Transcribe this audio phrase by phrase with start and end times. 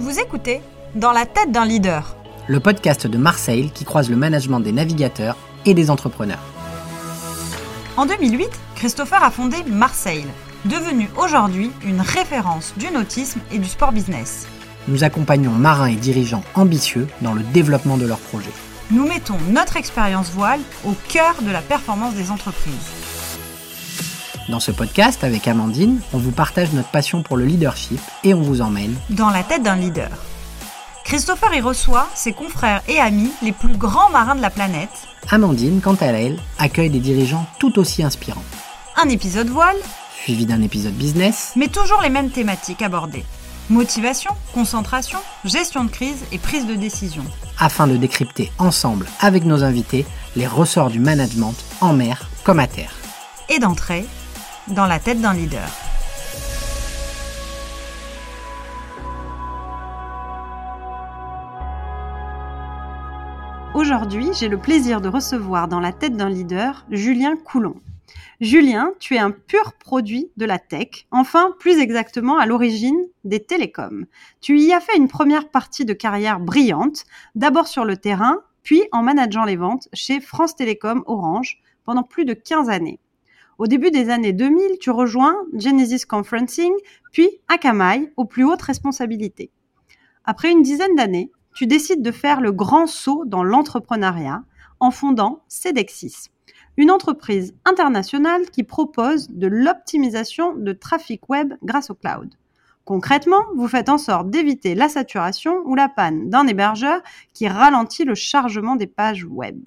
[0.00, 0.62] Vous écoutez
[0.94, 2.16] Dans la tête d'un leader.
[2.48, 5.36] Le podcast de Marseille qui croise le management des navigateurs
[5.66, 6.40] et des entrepreneurs.
[7.98, 10.24] En 2008, Christopher a fondé Marseille,
[10.64, 14.46] devenu aujourd'hui une référence du nautisme et du sport business.
[14.88, 18.54] Nous accompagnons marins et dirigeants ambitieux dans le développement de leurs projets.
[18.90, 23.09] Nous mettons notre expérience voile au cœur de la performance des entreprises.
[24.50, 28.40] Dans ce podcast, avec Amandine, on vous partage notre passion pour le leadership et on
[28.40, 30.10] vous emmène dans la tête d'un leader.
[31.04, 35.06] Christopher y reçoit ses confrères et amis les plus grands marins de la planète.
[35.30, 38.42] Amandine, quant à elle, accueille des dirigeants tout aussi inspirants.
[39.00, 39.76] Un épisode voile,
[40.20, 43.24] suivi d'un épisode business, mais toujours les mêmes thématiques abordées.
[43.68, 47.22] Motivation, concentration, gestion de crise et prise de décision.
[47.60, 52.66] Afin de décrypter ensemble, avec nos invités, les ressorts du management en mer comme à
[52.66, 52.96] terre.
[53.48, 54.06] Et d'entrer
[54.72, 55.68] dans la tête d'un leader.
[63.74, 67.74] Aujourd'hui, j'ai le plaisir de recevoir dans la tête d'un leader Julien Coulon.
[68.40, 73.40] Julien, tu es un pur produit de la tech, enfin plus exactement à l'origine des
[73.40, 74.06] télécoms.
[74.40, 78.82] Tu y as fait une première partie de carrière brillante, d'abord sur le terrain, puis
[78.92, 82.98] en manageant les ventes chez France Télécom Orange pendant plus de 15 années.
[83.60, 86.72] Au début des années 2000, tu rejoins Genesis Conferencing,
[87.12, 89.50] puis Akamai aux plus hautes responsabilités.
[90.24, 94.44] Après une dizaine d'années, tu décides de faire le grand saut dans l'entrepreneuriat
[94.80, 96.30] en fondant Cedexis,
[96.78, 102.30] une entreprise internationale qui propose de l'optimisation de trafic web grâce au cloud.
[102.86, 107.02] Concrètement, vous faites en sorte d'éviter la saturation ou la panne d'un hébergeur
[107.34, 109.60] qui ralentit le chargement des pages web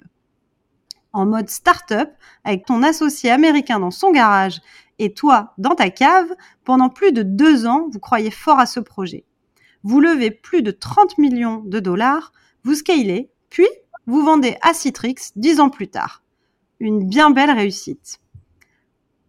[1.14, 2.10] en mode start-up
[2.44, 4.60] avec ton associé américain dans son garage
[4.98, 6.28] et toi dans ta cave,
[6.64, 9.24] pendant plus de deux ans, vous croyez fort à ce projet.
[9.82, 12.32] Vous levez plus de 30 millions de dollars,
[12.64, 13.66] vous scalez, puis
[14.06, 16.22] vous vendez à Citrix dix ans plus tard.
[16.80, 18.20] Une bien belle réussite.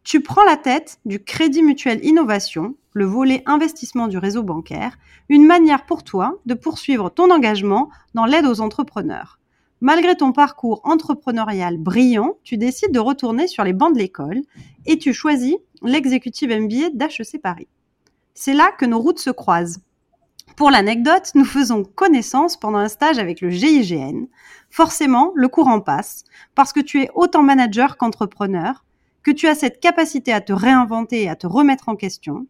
[0.03, 4.97] Tu prends la tête du Crédit Mutuel Innovation, le volet investissement du réseau bancaire,
[5.29, 9.39] une manière pour toi de poursuivre ton engagement dans l'aide aux entrepreneurs.
[9.85, 14.41] Malgré ton parcours entrepreneurial brillant, tu décides de retourner sur les bancs de l'école
[14.87, 17.67] et tu choisis l'exécutive MBA d'HEC Paris.
[18.33, 19.81] C'est là que nos routes se croisent.
[20.55, 24.25] Pour l'anecdote, nous faisons connaissance pendant un stage avec le GIGN.
[24.71, 26.23] Forcément, le courant passe,
[26.55, 28.85] parce que tu es autant manager qu'entrepreneur,
[29.21, 32.47] que tu as cette capacité à te réinventer et à te remettre en question,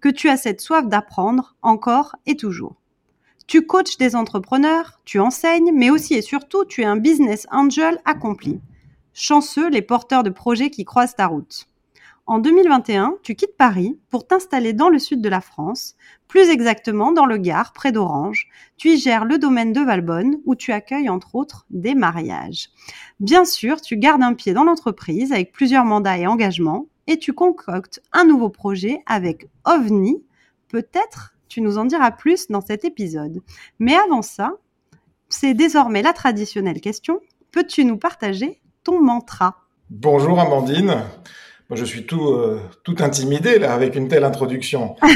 [0.00, 2.76] que tu as cette soif d'apprendre encore et toujours.
[3.46, 8.00] Tu coaches des entrepreneurs, tu enseignes, mais aussi et surtout, tu es un business angel
[8.04, 8.60] accompli.
[9.12, 11.68] Chanceux les porteurs de projets qui croisent ta route.
[12.26, 15.94] En 2021, tu quittes Paris pour t'installer dans le sud de la France,
[16.26, 18.48] plus exactement dans le Gard, près d'Orange.
[18.78, 22.70] Tu y gères le domaine de Valbonne, où tu accueilles entre autres des mariages.
[23.20, 27.32] Bien sûr, tu gardes un pied dans l'entreprise avec plusieurs mandats et engagements, et tu
[27.32, 30.20] concoctes un nouveau projet avec OVNI,
[30.66, 33.40] peut-être tu nous en diras plus dans cet épisode.
[33.78, 34.54] Mais avant ça,
[35.28, 37.20] c'est désormais la traditionnelle question.
[37.52, 39.56] Peux-tu nous partager ton mantra?
[39.90, 41.04] Bonjour Amandine.
[41.70, 44.96] je suis tout, euh, tout intimidé là avec une telle introduction.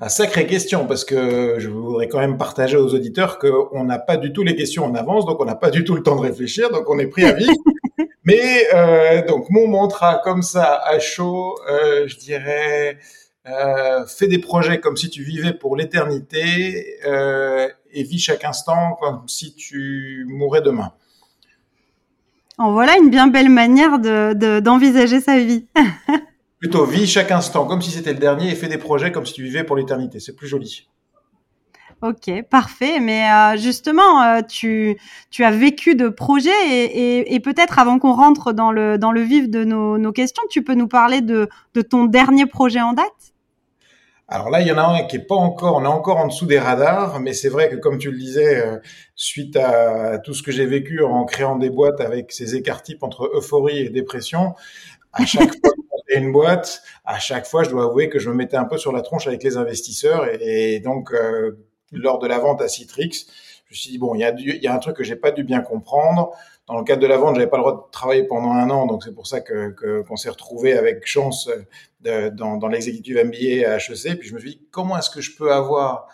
[0.00, 4.16] Un sacrée question parce que je voudrais quand même partager aux auditeurs qu'on n'a pas
[4.16, 6.20] du tout les questions en avance, donc on n'a pas du tout le temps de
[6.20, 7.50] réfléchir, donc on est pris à vie.
[8.24, 12.98] Mais euh, donc mon mantra comme ça à chaud, euh, je dirais
[13.46, 18.96] euh, fais des projets comme si tu vivais pour l'éternité euh, et vis chaque instant
[19.00, 20.92] comme si tu mourrais demain.
[22.58, 23.98] En voilà une bien belle manière
[24.60, 25.66] d'envisager sa vie.
[26.58, 29.32] Plutôt vis chaque instant comme si c'était le dernier et fais des projets comme si
[29.32, 30.18] tu vivais pour l'éternité.
[30.18, 30.88] C'est plus joli.
[32.00, 33.00] Ok, parfait.
[33.00, 34.96] Mais euh, justement, euh, tu,
[35.30, 39.20] tu as vécu de projets et, et, peut-être avant qu'on rentre dans le, dans le
[39.20, 42.92] vif de nos, nos questions, tu peux nous parler de, de ton dernier projet en
[42.92, 43.34] date?
[44.28, 46.26] Alors là, il y en a un qui est pas encore, on est encore en
[46.26, 48.76] dessous des radars, mais c'est vrai que comme tu le disais, euh,
[49.16, 53.02] suite à tout ce que j'ai vécu en créant des boîtes avec ces écarts types
[53.02, 54.54] entre euphorie et dépression,
[55.14, 55.88] à chaque fois que
[56.18, 58.92] une boîte, à chaque fois, je dois avouer que je me mettais un peu sur
[58.92, 61.52] la tronche avec les investisseurs et, donc euh,
[61.92, 63.26] lors de la vente à Citrix,
[63.66, 65.16] je me suis dit bon, il y a, il y a un truc que j'ai
[65.16, 66.32] pas dû bien comprendre
[66.68, 68.86] dans le cadre de la vente, j'avais pas le droit de travailler pendant un an,
[68.86, 71.50] donc c'est pour ça que qu'on s'est retrouvé avec chance
[72.02, 74.18] de, dans, dans l'exécutif MBA à HEC.
[74.18, 76.08] Puis je me suis dit comment est-ce que je peux avoir,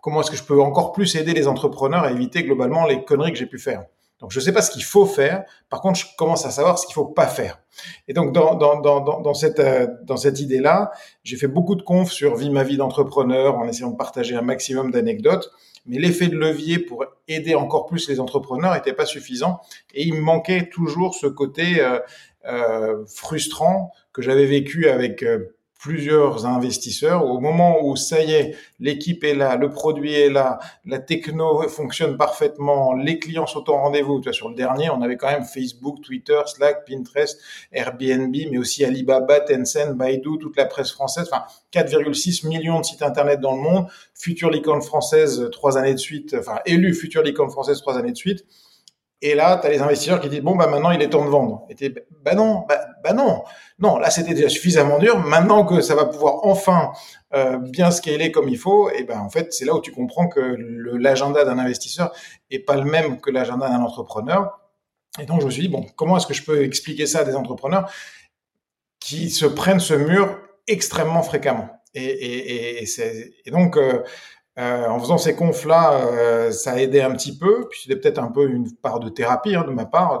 [0.00, 3.32] comment est-ce que je peux encore plus aider les entrepreneurs à éviter globalement les conneries
[3.32, 3.84] que j'ai pu faire?
[4.20, 5.44] Donc, je ne sais pas ce qu'il faut faire.
[5.68, 7.60] Par contre, je commence à savoir ce qu'il faut pas faire.
[8.06, 11.82] Et donc, dans, dans, dans, dans cette, euh, dans cette idée-là, j'ai fait beaucoup de
[11.82, 15.50] confs sur Vie ma vie d'entrepreneur en essayant de partager un maximum d'anecdotes.
[15.86, 19.60] Mais l'effet de levier pour aider encore plus les entrepreneurs n'était pas suffisant.
[19.94, 21.98] Et il me manquait toujours ce côté euh,
[22.46, 27.24] euh, frustrant que j'avais vécu avec euh, plusieurs investisseurs.
[27.24, 31.66] Au moment où ça y est, l'équipe est là, le produit est là, la techno
[31.68, 34.20] fonctionne parfaitement, les clients sont au rendez-vous.
[34.20, 37.40] Tu vois, sur le dernier, on avait quand même Facebook, Twitter, Slack, Pinterest,
[37.72, 41.28] Airbnb, mais aussi Alibaba, Tencent, Baidu, toute la presse française.
[41.32, 43.86] Enfin, 4,6 millions de sites internet dans le monde.
[44.14, 48.16] Future licorne française trois années de suite, enfin élu future licorne française trois années de
[48.16, 48.44] suite.
[49.22, 51.30] Et là, tu as les investisseurs qui disent bon bah maintenant il est temps de
[51.30, 51.66] vendre.
[51.70, 53.42] Et bah non, bah, bah, non,
[53.78, 53.98] non.
[53.98, 55.18] Là c'était déjà suffisamment dur.
[55.18, 56.92] Maintenant que ça va pouvoir enfin
[57.34, 60.28] euh, bien scaler comme il faut, et ben en fait c'est là où tu comprends
[60.28, 60.56] que
[60.98, 62.12] l'agenda d'un investisseur
[62.50, 64.58] est pas le même que l'agenda d'un entrepreneur.
[65.20, 67.24] Et donc je me suis dit bon comment est-ce que je peux expliquer ça à
[67.24, 67.90] des entrepreneurs
[69.00, 71.68] qui se prennent ce mur extrêmement fréquemment?
[71.94, 72.84] Et
[73.46, 74.04] donc euh,
[74.58, 77.68] euh, en faisant ces confs-là, euh, ça a aidé un petit peu.
[77.70, 80.20] Puis c'était peut-être un peu une part de thérapie hein, de ma part,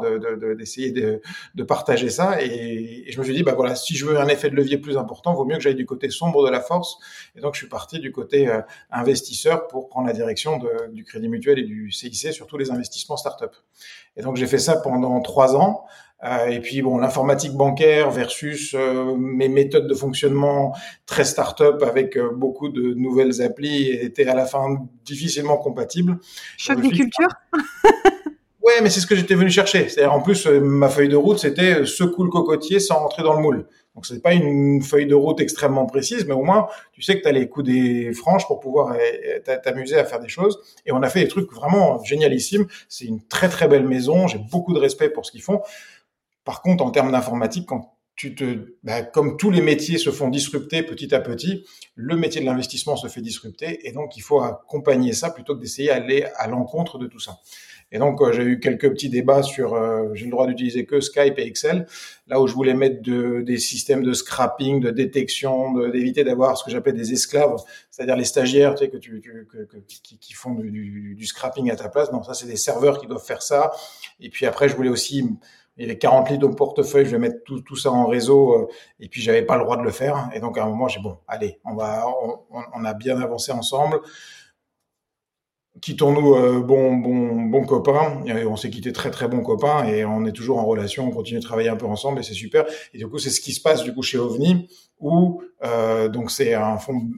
[0.56, 1.22] d'essayer de, de,
[1.56, 2.40] de, partager ça.
[2.40, 4.96] Et, je me suis dit, bah voilà, si je veux un effet de levier plus
[4.96, 6.98] important, vaut mieux que j'aille du côté sombre de la force.
[7.36, 8.60] Et donc je suis parti du côté euh,
[8.90, 10.60] investisseur pour prendre la direction
[10.92, 13.54] du Crédit Mutuel et du CIC sur tous les investissements start-up.
[14.16, 15.84] Et donc j'ai fait ça pendant trois ans.
[16.24, 20.74] Euh, et puis bon, l'informatique bancaire versus euh, mes méthodes de fonctionnement
[21.06, 26.18] très start-up avec euh, beaucoup de nouvelles applis étaient à la fin difficilement compatibles.
[26.58, 27.28] Choc des cultures
[28.62, 29.88] Ouais, mais c'est ce que j'étais venu chercher.
[29.88, 33.40] C'est-à-dire en plus ma feuille de route c'était secoue le cocotier sans rentrer dans le
[33.40, 33.66] moule.
[33.94, 37.22] Donc c'est pas une feuille de route extrêmement précise, mais au moins tu sais que
[37.22, 38.94] tu as les coups des franges pour pouvoir
[39.64, 40.60] t'amuser à faire des choses.
[40.84, 42.66] Et on a fait des trucs vraiment génialissimes.
[42.90, 44.28] C'est une très très belle maison.
[44.28, 45.62] J'ai beaucoup de respect pour ce qu'ils font.
[46.44, 50.28] Par contre, en termes d'informatique, quand tu te, bah, comme tous les métiers se font
[50.28, 51.64] disrupter petit à petit,
[51.94, 55.60] le métier de l'investissement se fait disrupter, et donc il faut accompagner ça plutôt que
[55.60, 57.38] d'essayer d'aller à l'encontre de tout ça.
[57.92, 61.00] Et donc euh, j'ai eu quelques petits débats sur, euh, j'ai le droit d'utiliser que
[61.00, 61.86] Skype et Excel,
[62.26, 66.64] là où je voulais mettre de, des systèmes de scrapping, de détection, d'éviter d'avoir ce
[66.64, 67.56] que j'appelle des esclaves,
[67.90, 71.26] c'est-à-dire les stagiaires, tu sais, que tu, que, que, qui, qui, font du, du, du,
[71.26, 72.12] scrapping à ta place.
[72.12, 73.72] Non, ça c'est des serveurs qui doivent faire ça.
[74.20, 75.24] Et puis après, je voulais aussi
[75.80, 78.52] il y avait 40 litres au portefeuille, je vais mettre tout, tout ça en réseau,
[78.52, 78.68] euh,
[79.00, 80.28] et puis j'avais pas le droit de le faire.
[80.34, 82.04] Et donc à un moment, j'ai bon, allez, on va,
[82.50, 83.98] on, a bien avancé ensemble.
[85.80, 88.22] Quittons-nous euh, bon, bon, bon copain.
[88.46, 91.08] On s'est quitté très très bon copain et on est toujours en relation.
[91.08, 92.66] On continue de travailler un peu ensemble et c'est super.
[92.92, 94.68] Et du coup, c'est ce qui se passe du coup chez OVNI,
[94.98, 97.08] où euh, donc c'est un fonds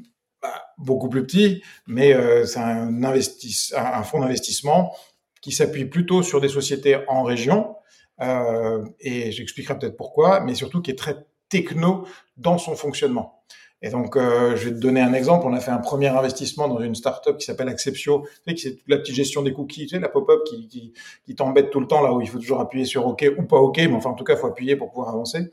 [0.41, 2.15] bah, beaucoup plus petit, mais
[2.47, 4.95] c'est un, un, un fonds d'investissement
[5.41, 7.75] qui s'appuie plutôt sur des sociétés en région
[8.23, 13.43] euh, et j'expliquerai peut-être pourquoi, mais surtout qui est très techno dans son fonctionnement.
[13.83, 15.45] Et donc, euh, je vais te donner un exemple.
[15.47, 18.63] On a fait un premier investissement dans une startup qui s'appelle Acceptio, tu sais, qui
[18.63, 20.93] c'est la petite gestion des cookies, tu sais, la pop-up qui, qui,
[21.27, 23.59] qui t'embête tout le temps là où il faut toujours appuyer sur OK ou pas
[23.59, 25.51] OK, mais enfin en tout cas, faut appuyer pour pouvoir avancer.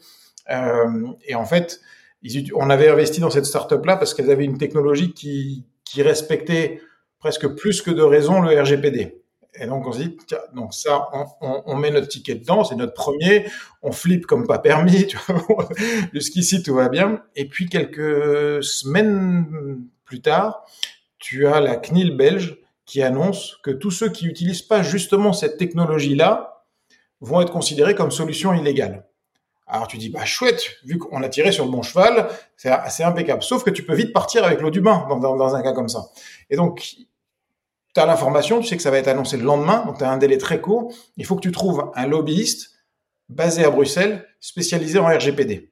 [0.51, 1.81] Euh, et en fait,
[2.21, 6.03] ils, on avait investi dans cette startup là parce qu'elle avait une technologie qui, qui
[6.03, 6.81] respectait
[7.17, 9.18] presque plus que de raison le RGPD.
[9.55, 12.63] Et donc on se dit, tiens, donc ça, on, on, on, met notre ticket dedans,
[12.63, 13.47] c'est notre premier,
[13.81, 15.07] on flippe comme pas permis,
[16.13, 17.23] jusqu'ici tout va bien.
[17.35, 20.65] Et puis quelques semaines plus tard,
[21.17, 25.57] tu as la CNIL belge qui annonce que tous ceux qui n'utilisent pas justement cette
[25.57, 26.65] technologie-là
[27.21, 29.05] vont être considérés comme solution illégale.
[29.67, 32.27] Alors tu dis, bah chouette, vu qu'on a tiré sur le bon cheval,
[32.57, 33.43] c'est impeccable.
[33.43, 35.73] Sauf que tu peux vite partir avec l'eau du bain dans, dans, dans un cas
[35.73, 36.05] comme ça.
[36.49, 36.95] Et donc,
[37.99, 40.09] tu as l'information, tu sais que ça va être annoncé le lendemain, donc tu as
[40.09, 40.93] un délai très court.
[41.17, 42.71] Il faut que tu trouves un lobbyiste
[43.27, 45.71] basé à Bruxelles, spécialisé en RGPD.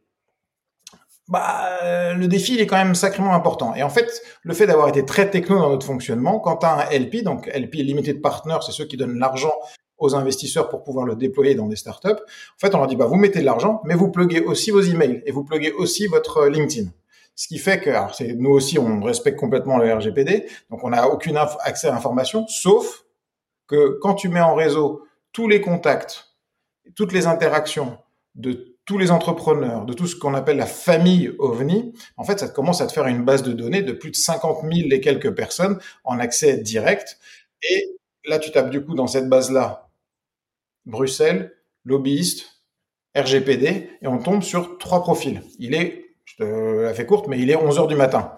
[1.29, 3.75] Bah, le défi, il est quand même sacrément important.
[3.75, 6.87] Et en fait, le fait d'avoir été très techno dans notre fonctionnement, quand tu as
[6.87, 9.53] un LP, donc LP Limited Partner, c'est ceux qui donnent l'argent
[9.97, 12.09] aux investisseurs pour pouvoir le déployer dans des startups.
[12.09, 14.81] En fait, on leur dit, bah, vous mettez de l'argent, mais vous pluguez aussi vos
[14.81, 16.89] emails et vous pluguez aussi votre LinkedIn.
[17.37, 21.07] Ce qui fait que, alors nous aussi, on respecte complètement le RGPD, donc on n'a
[21.07, 23.05] aucun accès à l'information, sauf
[23.67, 26.35] que quand tu mets en réseau tous les contacts,
[26.95, 27.99] toutes les interactions
[28.33, 32.47] de tous les entrepreneurs, de tout ce qu'on appelle la famille OVNI, en fait, ça
[32.47, 35.35] commence à te faire une base de données de plus de 50 000 et quelques
[35.35, 37.19] personnes en accès direct.
[37.61, 39.89] Et là, tu tapes du coup dans cette base-là,
[40.87, 41.53] Bruxelles,
[41.85, 42.63] lobbyiste,
[43.15, 45.43] RGPD, et on tombe sur trois profils.
[45.59, 46.06] Il est
[46.39, 48.33] la fais courte, mais il est 11 heures du matin.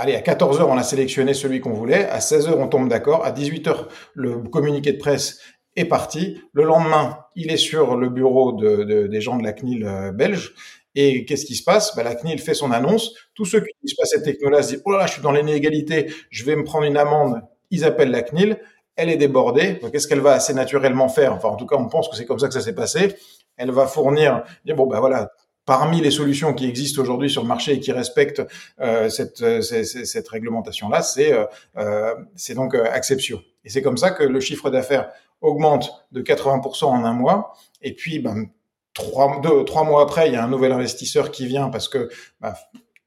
[0.00, 2.08] Allez, à 14 heures, on a sélectionné celui qu'on voulait.
[2.08, 3.24] À 16 heures, on tombe d'accord.
[3.24, 5.40] À 18 heures, le communiqué de presse
[5.74, 6.40] est parti.
[6.52, 10.54] Le lendemain, il est sur le bureau de, des gens de la CNIL euh, belge.
[10.94, 11.96] Et qu'est-ce qui se passe?
[11.96, 13.12] Bah, La CNIL fait son annonce.
[13.34, 16.12] Tous ceux qui disent pas cette technologie se disent oh là, je suis dans l'inégalité,
[16.30, 17.42] je vais me prendre une amende.
[17.70, 18.60] Ils appellent la CNIL.
[18.94, 19.80] Elle est débordée.
[19.90, 21.34] Qu'est-ce qu'elle va assez naturellement faire?
[21.34, 23.16] Enfin, en tout cas, on pense que c'est comme ça que ça s'est passé.
[23.56, 24.44] Elle va fournir.
[24.64, 25.30] Bon, ben voilà,
[25.68, 28.42] parmi les solutions qui existent aujourd'hui sur le marché et qui respectent
[28.80, 31.44] euh, cette, euh, cette, réglementation-là, c'est euh,
[31.76, 32.14] euh
[32.54, 33.42] donc Acceptio.
[33.64, 35.10] Et c'est comme ça que le chiffre d'affaires
[35.42, 37.52] augmente de 80% en un mois.
[37.82, 38.46] Et puis, ben,
[38.94, 42.08] trois, deux, trois mois après, il y a un nouvel investisseur qui vient parce que,
[42.40, 42.54] ben,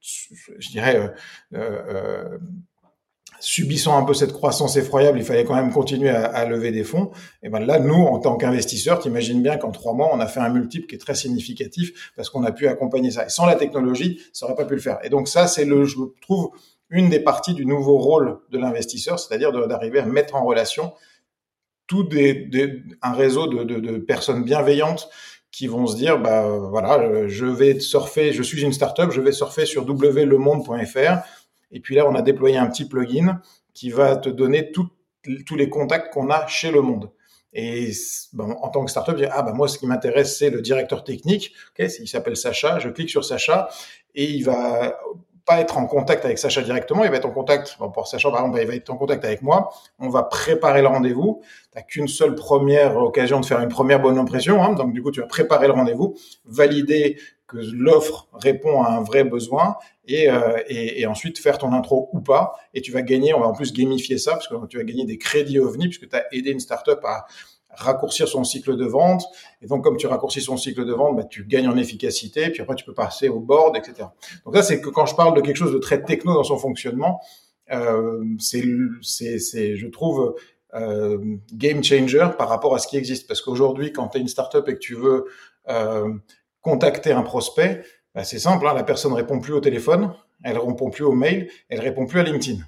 [0.00, 1.12] je dirais,
[3.40, 6.84] subissant un peu cette croissance effroyable, il fallait quand même continuer à, à lever des
[6.84, 7.10] fonds.
[7.42, 10.40] Et ben là, nous, en tant qu'investisseurs, t'imagines bien qu'en trois mois, on a fait
[10.40, 13.26] un multiple qui est très significatif parce qu'on a pu accompagner ça.
[13.26, 14.98] Et sans la technologie, ça aurait pas pu le faire.
[15.02, 16.50] Et donc ça, c'est le, je trouve,
[16.92, 20.92] une des parties du nouveau rôle de l'investisseur, c'est-à-dire d'arriver à mettre en relation
[21.86, 25.08] tout des, des, un réseau de, de, de, personnes bienveillantes
[25.50, 29.32] qui vont se dire, bah voilà, je vais surfer, je suis une startup, je vais
[29.32, 31.26] surfer sur wlemonde.fr
[31.72, 33.40] et puis là, on a déployé un petit plugin
[33.74, 37.10] qui va te donner tous les contacts qu'on a chez le monde.
[37.54, 37.90] Et
[38.38, 41.04] en tant que startup, je dis, ah ben moi, ce qui m'intéresse, c'est le directeur
[41.04, 41.52] technique.
[41.72, 42.78] Okay, il s'appelle Sacha.
[42.78, 43.68] Je clique sur Sacha
[44.14, 44.98] et il va
[45.44, 48.30] pas être en contact avec Sacha directement, il va être en contact, bon, pour Sacha
[48.30, 51.78] par exemple, il va être en contact avec moi, on va préparer le rendez-vous, tu
[51.78, 55.10] n'as qu'une seule première occasion de faire une première bonne impression, hein, donc du coup
[55.10, 57.18] tu vas préparer le rendez-vous, valider
[57.52, 62.08] que l'offre répond à un vrai besoin et, euh, et, et, ensuite faire ton intro
[62.12, 62.54] ou pas.
[62.74, 65.04] Et tu vas gagner, on va en plus gamifier ça parce que tu vas gagner
[65.04, 67.26] des crédits OVNI puisque tu as aidé une startup à
[67.74, 69.24] raccourcir son cycle de vente.
[69.60, 72.50] Et donc, comme tu raccourcis son cycle de vente, bah, tu gagnes en efficacité.
[72.50, 74.08] Puis après, tu peux passer au board, etc.
[74.44, 76.58] Donc ça, c'est que quand je parle de quelque chose de très techno dans son
[76.58, 77.20] fonctionnement,
[77.72, 78.64] euh, c'est,
[79.02, 80.34] c'est, je trouve,
[80.74, 81.18] euh,
[81.52, 83.26] game changer par rapport à ce qui existe.
[83.26, 85.26] Parce qu'aujourd'hui, quand tu es une startup et que tu veux
[85.68, 86.12] euh,
[86.62, 87.82] contacter un prospect,
[88.14, 90.12] bah, c'est simple, hein, la personne répond plus au téléphone,
[90.44, 92.62] elle répond plus au mail, elle répond plus à LinkedIn.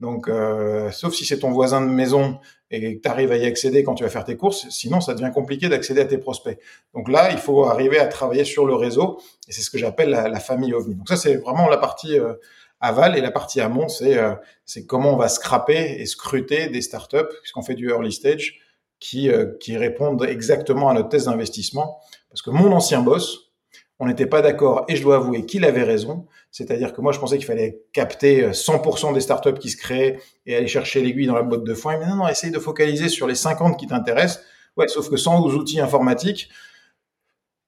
[0.00, 2.40] Donc, euh, sauf si c'est ton voisin de maison
[2.72, 5.14] et que tu arrives à y accéder quand tu vas faire tes courses, sinon ça
[5.14, 6.58] devient compliqué d'accéder à tes prospects.
[6.92, 10.10] Donc là, il faut arriver à travailler sur le réseau, et c'est ce que j'appelle
[10.10, 10.96] la, famille OVNI.
[10.96, 12.34] Donc ça, c'est vraiment la partie euh,
[12.80, 14.34] aval, et la partie amont, c'est euh,
[14.66, 18.58] c'est comment on va scraper et scruter des startups, puisqu'on fait du early stage,
[19.02, 19.30] qui,
[19.60, 22.00] qui répondent exactement à notre thèse d'investissement.
[22.30, 23.52] Parce que mon ancien boss,
[23.98, 26.26] on n'était pas d'accord et je dois avouer qu'il avait raison.
[26.50, 30.18] C'est-à-dire que moi, je pensais qu'il fallait capter 100% euh, des startups qui se créent
[30.46, 31.98] et aller chercher l'aiguille dans la botte de foin.
[31.98, 34.42] Mais non, non, essaye de focaliser sur les 50 qui t'intéressent.
[34.76, 36.48] Ouais, sauf que sans outils informatiques,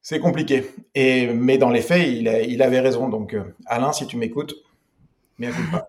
[0.00, 0.70] c'est compliqué.
[0.94, 3.08] Et, mais dans les faits, il, il avait raison.
[3.08, 4.54] Donc, euh, Alain, si tu m'écoutes,
[5.38, 5.88] mais écoute pas.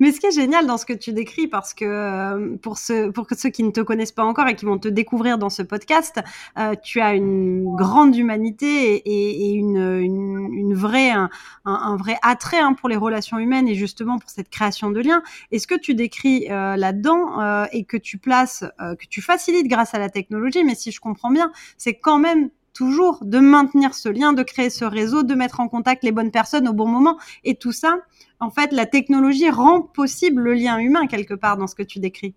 [0.00, 3.12] Mais ce qui est génial dans ce que tu décris, parce que euh, pour, ceux,
[3.12, 5.62] pour ceux qui ne te connaissent pas encore et qui vont te découvrir dans ce
[5.62, 6.20] podcast,
[6.58, 11.30] euh, tu as une grande humanité et, et une, une, une, vraie, un,
[11.64, 15.22] un, vrai attrait hein, pour les relations humaines et justement pour cette création de liens.
[15.50, 19.22] Et ce que tu décris euh, là-dedans euh, et que tu places, euh, que tu
[19.22, 23.38] facilites grâce à la technologie, mais si je comprends bien, c'est quand même toujours de
[23.38, 26.72] maintenir ce lien, de créer ce réseau, de mettre en contact les bonnes personnes au
[26.72, 27.16] bon moment.
[27.44, 27.96] Et tout ça,
[28.40, 32.00] en fait, la technologie rend possible le lien humain quelque part dans ce que tu
[32.00, 32.34] décris.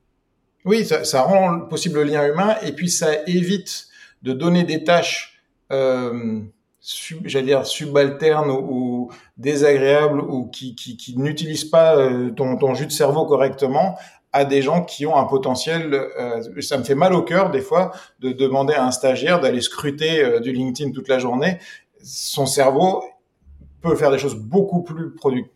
[0.64, 3.88] Oui, ça, rend possible le lien humain et puis ça évite
[4.22, 5.42] de donner des tâches,
[5.72, 6.42] euh,
[7.26, 13.26] j'allais dire subalternes ou, désagréables ou qui, n'utilisent pas euh, ton, ton, jus de cerveau
[13.26, 13.98] correctement
[14.34, 15.94] à des gens qui ont un potentiel.
[15.94, 19.62] Euh, ça me fait mal au cœur des fois de demander à un stagiaire d'aller
[19.62, 21.58] scruter euh, du LinkedIn toute la journée.
[22.04, 23.04] Son cerveau
[23.82, 25.54] peut faire des choses beaucoup plus productives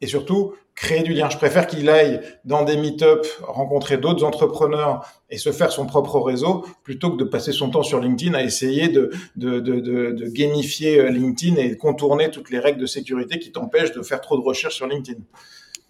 [0.00, 1.28] et surtout créer du lien.
[1.28, 6.18] Je préfère qu'il aille dans des meet-up, rencontrer d'autres entrepreneurs et se faire son propre
[6.20, 10.12] réseau plutôt que de passer son temps sur LinkedIn à essayer de, de, de, de,
[10.12, 14.20] de gamifier euh, LinkedIn et contourner toutes les règles de sécurité qui t'empêchent de faire
[14.20, 15.20] trop de recherches sur LinkedIn.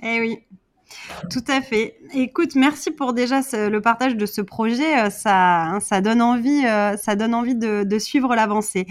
[0.02, 0.40] Eh oui,
[1.30, 1.96] tout à fait.
[2.12, 4.98] Écoute, merci pour déjà le partage de ce projet.
[4.98, 8.86] Euh, ça, hein, ça donne envie, euh, ça donne envie de, de suivre l'avancée.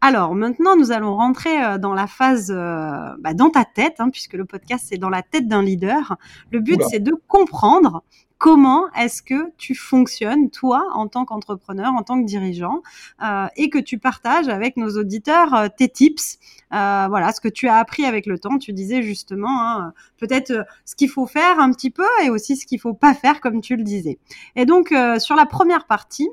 [0.00, 4.34] Alors maintenant, nous allons rentrer euh, dans la phase, bah, dans ta tête, hein, puisque
[4.34, 6.16] le podcast c'est dans la tête d'un leader.
[6.50, 8.02] Le but c'est de comprendre
[8.40, 12.82] comment est-ce que tu fonctionnes, toi, en tant qu'entrepreneur, en tant que dirigeant,
[13.22, 16.38] euh, et que tu partages avec nos auditeurs euh, tes tips,
[16.72, 18.56] euh, voilà, ce que tu as appris avec le temps.
[18.56, 22.64] Tu disais justement, hein, peut-être ce qu'il faut faire un petit peu et aussi ce
[22.64, 24.18] qu'il faut pas faire, comme tu le disais.
[24.56, 26.30] Et donc, sur la première partie,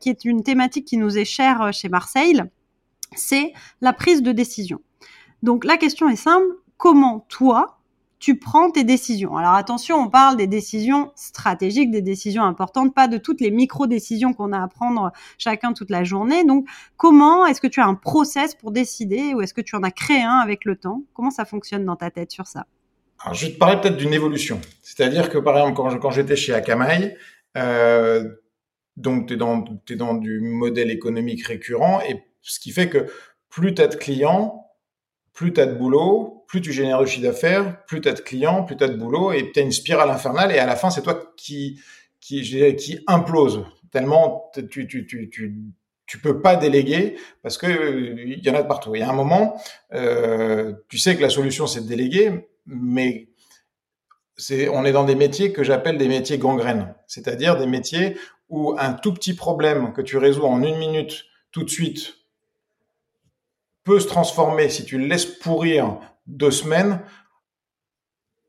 [0.00, 2.42] qui est une thématique qui nous est chère chez Marseille,
[3.14, 3.52] c'est
[3.82, 4.80] la prise de décision.
[5.42, 6.46] Donc, la question est simple,
[6.78, 7.79] comment toi,
[8.20, 9.36] tu prends tes décisions.
[9.36, 14.34] Alors attention, on parle des décisions stratégiques, des décisions importantes, pas de toutes les micro-décisions
[14.34, 16.44] qu'on a à prendre chacun toute la journée.
[16.44, 19.82] Donc comment est-ce que tu as un process pour décider ou est-ce que tu en
[19.82, 21.02] as créé un avec le temps?
[21.14, 22.66] Comment ça fonctionne dans ta tête sur ça?
[23.22, 24.60] Alors, je vais te parler peut-être d'une évolution.
[24.82, 27.16] C'est-à-dire que par exemple, quand, j'étais chez Akamai,
[27.56, 28.28] euh,
[28.96, 33.06] donc tu es dans, es dans du modèle économique récurrent et ce qui fait que
[33.48, 34.66] plus tu as de clients,
[35.32, 38.20] plus tu as de boulot, plus tu génères de chiffre d'affaires, plus tu as de
[38.20, 40.74] clients, plus tu as de boulot, et tu as une spirale infernale, et à la
[40.74, 41.80] fin, c'est toi qui,
[42.20, 42.42] qui,
[42.74, 45.54] qui implose, tellement tu, tu, tu, tu,
[46.06, 48.96] tu peux pas déléguer, parce que il y en a de partout.
[48.96, 49.62] Y a un moment,
[49.94, 53.28] euh, tu sais que la solution, c'est de déléguer, mais
[54.36, 58.16] c'est, on est dans des métiers que j'appelle des métiers gangrènes, c'est-à-dire des métiers
[58.48, 62.16] où un tout petit problème que tu résous en une minute, tout de suite,
[63.84, 67.00] peut se transformer, si tu le laisses pourrir deux semaines,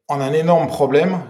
[0.08, 1.22] en un énorme problème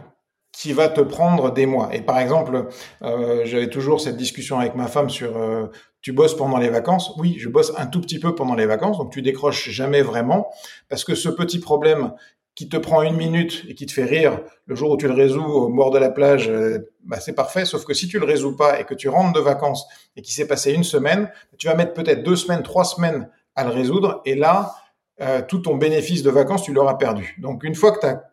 [0.51, 1.93] qui va te prendre des mois.
[1.93, 2.67] Et par exemple,
[3.03, 5.67] euh, j'avais toujours cette discussion avec ma femme sur euh,
[6.01, 7.13] tu bosses pendant les vacances?
[7.17, 10.49] Oui, je bosse un tout petit peu pendant les vacances, donc tu décroches jamais vraiment
[10.89, 12.13] parce que ce petit problème
[12.53, 15.13] qui te prend une minute et qui te fait rire le jour où tu le
[15.13, 17.63] résous au bord de la plage, euh, bah c'est parfait.
[17.63, 19.85] Sauf que si tu le résous pas et que tu rentres de vacances
[20.17, 23.63] et qu'il s'est passé une semaine, tu vas mettre peut-être deux semaines, trois semaines à
[23.63, 24.21] le résoudre.
[24.25, 24.75] Et là,
[25.21, 27.35] euh, tout ton bénéfice de vacances, tu l'auras perdu.
[27.39, 28.23] Donc, une fois que tu as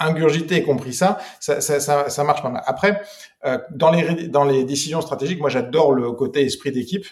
[0.00, 2.62] ingurgité et compris ça, ça, ça, ça, marche pas mal.
[2.66, 3.00] Après,
[3.44, 7.06] euh, dans, les, dans les décisions stratégiques, moi, j'adore le côté esprit d'équipe.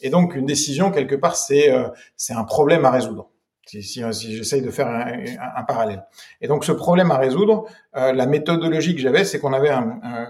[0.00, 3.30] Et donc, une décision, quelque part, c'est euh, c'est un problème à résoudre.
[3.66, 5.24] Si, si, si j'essaye de faire un,
[5.56, 6.04] un, parallèle.
[6.40, 7.64] Et donc, ce problème à résoudre,
[7.96, 10.28] euh, la méthodologie que j'avais, c'est qu'on avait un, un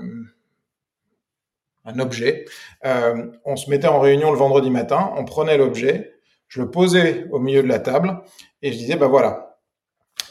[1.86, 2.44] un objet.
[2.84, 6.14] Euh, on se mettait en réunion le vendredi matin, on prenait l'objet,
[6.48, 8.20] je le posais au milieu de la table
[8.60, 9.58] et je disais, bah voilà,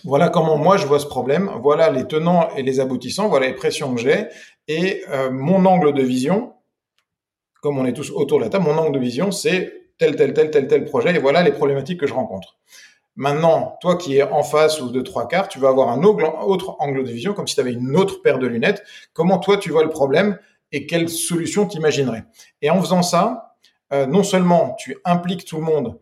[0.04, 3.56] voilà comment moi je vois ce problème, voilà les tenants et les aboutissants, voilà les
[3.56, 4.28] pressions que j'ai
[4.68, 6.54] et euh, mon angle de vision,
[7.62, 10.34] comme on est tous autour de la table, mon angle de vision c'est tel, tel,
[10.34, 12.58] tel, tel, tel projet et voilà les problématiques que je rencontre.
[13.18, 16.76] Maintenant, toi qui es en face ou de trois quarts, tu vas avoir un autre
[16.80, 18.84] angle de vision, comme si tu avais une autre paire de lunettes.
[19.14, 20.38] Comment toi tu vois le problème
[20.76, 22.26] et quelle solution t'imaginerais.
[22.62, 23.56] Et en faisant ça,
[23.94, 25.98] euh, non seulement tu impliques tout le monde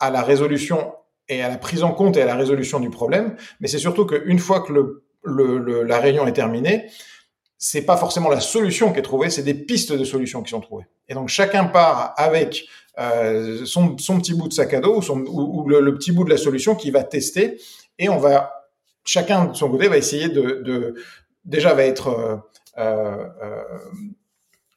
[0.00, 0.94] à la résolution
[1.28, 4.06] et à la prise en compte et à la résolution du problème, mais c'est surtout
[4.06, 4.72] qu'une fois que
[5.22, 6.86] la réunion est terminée,
[7.58, 10.60] c'est pas forcément la solution qui est trouvée, c'est des pistes de solutions qui sont
[10.60, 10.86] trouvées.
[11.10, 12.64] Et donc chacun part avec
[12.98, 16.74] euh, son, petit bout de sac à dos ou, le, petit bout de la solution
[16.74, 17.60] qu'il va tester,
[17.98, 18.64] et on va
[19.04, 20.94] chacun de son côté va essayer de,
[21.44, 22.36] déjà va être euh,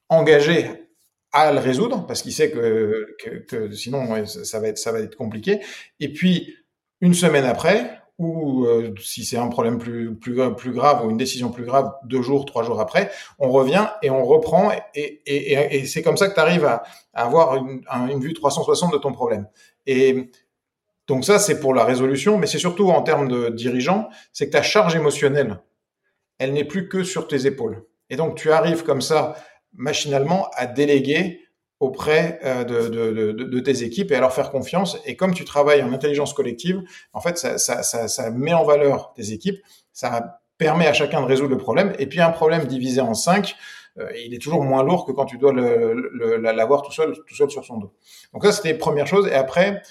[0.09, 0.89] engagé
[1.31, 4.99] à le résoudre parce qu'il sait que, que, que, sinon ça va être ça va
[4.99, 5.59] être compliqué.
[5.99, 6.55] Et puis
[7.01, 11.17] une semaine après, ou euh, si c'est un problème plus plus plus grave ou une
[11.17, 15.77] décision plus grave, deux jours, trois jours après, on revient et on reprend et, et,
[15.77, 16.83] et, c'est comme ça que tu arrives à,
[17.13, 19.47] à, avoir une, une vue 360 de ton problème.
[19.85, 20.31] Et
[21.07, 24.51] donc ça, c'est pour la résolution, mais c'est surtout en termes de dirigeant, c'est que
[24.51, 25.59] ta charge émotionnelle,
[26.39, 27.83] elle n'est plus que sur tes épaules.
[28.10, 29.36] Et donc, tu arrives comme ça,
[29.74, 31.41] machinalement, à déléguer
[31.80, 34.98] auprès euh, de, tes équipes et à leur faire confiance.
[35.06, 36.82] Et comme tu travailles en intelligence collective,
[37.13, 39.60] en fait, ça, ça, ça, ça met en valeur tes équipes,
[39.93, 41.93] ça permet à chacun de résoudre le problème.
[42.00, 43.56] Et puis, un problème divisé en cinq,
[43.98, 47.50] euh, il est toujours moins lourd que quand tu dois l'avoir tout seul, tout seul
[47.50, 47.93] sur son dos.
[48.34, 49.28] Donc ça, c'était première chose.
[49.28, 49.82] Et après,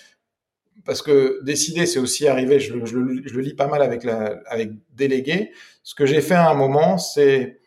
[0.85, 4.41] parce que décider, c'est aussi arriver, je, je, je, le lis pas mal avec, la,
[4.47, 5.53] avec déléguer.
[5.83, 7.59] Ce que j'ai fait à un moment, c'est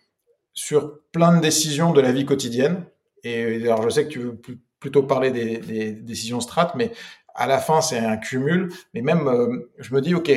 [0.54, 2.86] sur plein de décisions de la vie quotidienne.
[3.24, 4.42] Et alors, je sais que tu veux
[4.80, 6.92] plutôt parler des, décisions strat, mais
[7.34, 8.72] à la fin, c'est un cumul.
[8.94, 10.32] Mais même, euh, je me dis, OK,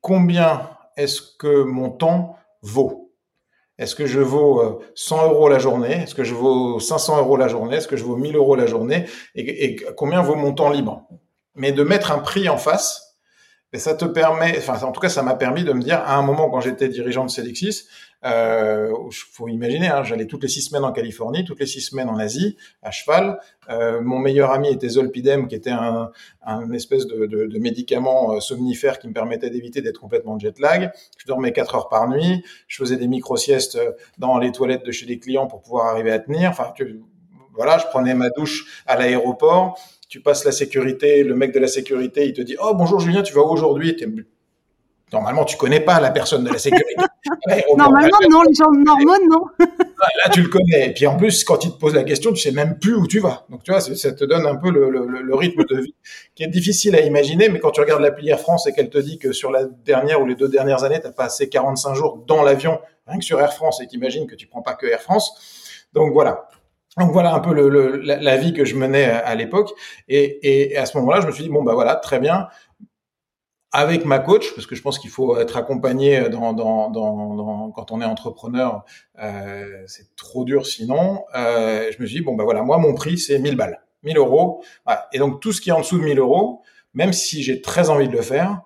[0.00, 3.04] combien est-ce que mon temps vaut?
[3.78, 6.02] Est-ce que je vaux 100 euh, euros la journée?
[6.02, 7.76] Est-ce que je vaux 500 euros la journée?
[7.76, 9.06] Est-ce que je vaux 1000 euros la journée?
[9.34, 11.08] Et, combien vaut mon temps libre?
[11.56, 13.16] Mais de mettre un prix en face,
[13.72, 16.16] et ça te permet, enfin en tout cas ça m'a permis de me dire à
[16.16, 17.30] un moment quand j'étais dirigeant de
[18.24, 21.82] Cedexis, euh, faut imaginer, hein, j'allais toutes les six semaines en Californie, toutes les six
[21.82, 23.38] semaines en Asie, à cheval.
[23.68, 26.10] Euh, mon meilleur ami était Zolpidem, qui était un,
[26.42, 30.58] un espèce de, de, de, médicament euh, somnifère qui me permettait d'éviter d'être complètement jet
[30.58, 30.90] lag.
[31.18, 33.78] Je dormais quatre heures par nuit, je faisais des micro-siestes
[34.18, 36.50] dans les toilettes de chez les clients pour pouvoir arriver à tenir.
[36.50, 36.72] Enfin,
[37.54, 41.66] voilà, je prenais ma douche à l'aéroport tu passes la sécurité, le mec de la
[41.66, 43.96] sécurité, il te dit, oh bonjour Julien, tu vas où aujourd'hui?
[45.14, 46.96] Normalement, tu connais pas la personne de la sécurité.
[47.76, 49.44] Normalement, non, les gens normaux, non.
[49.60, 50.88] là, tu le connais.
[50.88, 53.06] Et puis en plus, quand il te pose la question, tu sais même plus où
[53.06, 53.46] tu vas.
[53.48, 55.94] Donc tu vois, ça te donne un peu le, le, le, rythme de vie
[56.34, 57.48] qui est difficile à imaginer.
[57.48, 60.20] Mais quand tu regardes l'appli Air France et qu'elle te dit que sur la dernière
[60.20, 63.40] ou les deux dernières années, tu as passé 45 jours dans l'avion, rien que sur
[63.40, 65.86] Air France, et t'imagines que tu prends pas que Air France.
[65.92, 66.48] Donc voilà.
[66.98, 69.70] Donc voilà un peu le, la, la, vie que je menais à, l'époque.
[70.08, 72.48] Et, et, à ce moment-là, je me suis dit bon bah voilà, très bien
[73.74, 77.70] avec ma coach, parce que je pense qu'il faut être accompagné dans, dans, dans, dans,
[77.72, 78.84] quand on est entrepreneur,
[79.20, 81.24] euh, c'est trop dur sinon.
[81.34, 84.16] Euh, je me suis dit, bon, ben voilà, moi, mon prix, c'est 1000 balles, 1000
[84.16, 84.62] euros.
[84.86, 85.08] Voilà.
[85.12, 86.62] Et donc, tout ce qui est en dessous de 1000 euros,
[86.94, 88.62] même si j'ai très envie de le faire,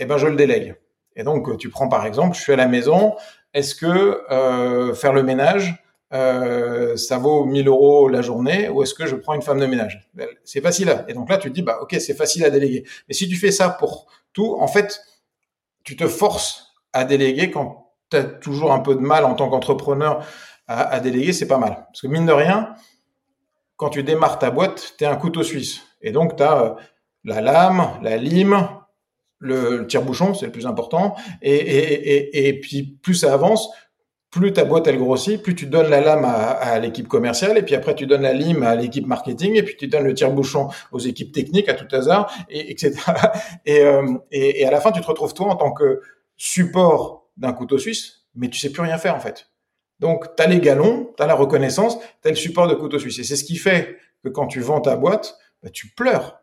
[0.00, 0.74] eh ben, je le délègue.
[1.14, 3.14] Et donc, tu prends par exemple, je suis à la maison,
[3.54, 5.80] est-ce que euh, faire le ménage,
[6.12, 9.66] euh, ça vaut 1000 euros la journée ou est-ce que je prends une femme de
[9.66, 10.10] ménage?
[10.42, 11.04] C'est facile.
[11.06, 12.84] Et donc là, tu te dis, bah ok, c'est facile à déléguer.
[13.06, 14.08] Mais si tu fais ça pour
[14.40, 15.00] en fait,
[15.84, 19.48] tu te forces à déléguer quand tu as toujours un peu de mal en tant
[19.48, 20.24] qu'entrepreneur
[20.72, 21.86] à, déléguer, c'est pas mal.
[21.86, 22.74] Parce que mine de rien,
[23.76, 25.80] quand tu démarres ta boîte, tu es un couteau suisse.
[26.00, 26.74] Et donc, tu as euh,
[27.24, 28.68] la lame, la lime,
[29.40, 31.16] le, tire-bouchon, c'est le plus important.
[31.42, 33.68] Et, et, puis, plus ça avance,
[34.30, 37.74] plus ta boîte elle grossit, plus tu donnes la lame à, l'équipe commerciale, et puis
[37.74, 41.00] après tu donnes la lime à l'équipe marketing, et puis tu donnes le tire-bouchon aux
[41.00, 42.94] équipes techniques à tout hasard, et, etc.
[43.68, 46.00] Euh, et, et, à la fin, tu te retrouves toi en tant que
[46.36, 49.50] support d'un couteau suisse, mais tu sais plus rien faire en fait.
[50.00, 52.98] Donc tu as les galons, tu as la reconnaissance, tu as le support de couteau
[52.98, 53.18] suisse.
[53.18, 56.42] Et c'est ce qui fait que quand tu vends ta boîte, bah, tu pleures.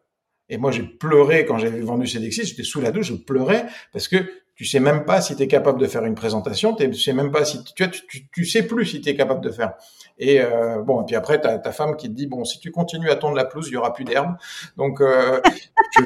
[0.50, 4.08] Et moi, j'ai pleuré quand j'ai vendu Cedexis, j'étais sous la douche, je pleurais parce
[4.08, 4.18] que
[4.58, 7.32] tu sais même pas si tu es capable de faire une présentation, tu sais même
[7.32, 9.76] pas si tu, tu, tu sais plus si tu es capable de faire.
[10.18, 12.60] Et euh, bon, et puis après tu as ta femme qui te dit bon, si
[12.60, 14.36] tu continues à tondre la pelouse, il y aura plus d'herbe.
[14.76, 15.40] Donc euh,
[15.96, 16.02] je,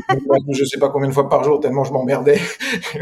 [0.54, 2.40] je sais pas combien de fois par jour tellement je m'emmerdais.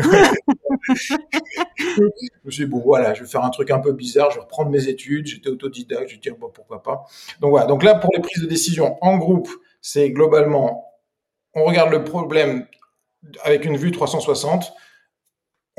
[0.88, 2.04] je
[2.46, 4.44] me suis dit, bon voilà, je vais faire un truc un peu bizarre, je vais
[4.44, 7.06] reprendre mes études, j'étais autodidacte, je dire bon pourquoi pas.
[7.42, 9.50] Donc voilà, donc là pour les prises de décision en groupe,
[9.82, 10.86] c'est globalement
[11.56, 12.68] on regarde le problème
[13.44, 14.74] avec une vue 360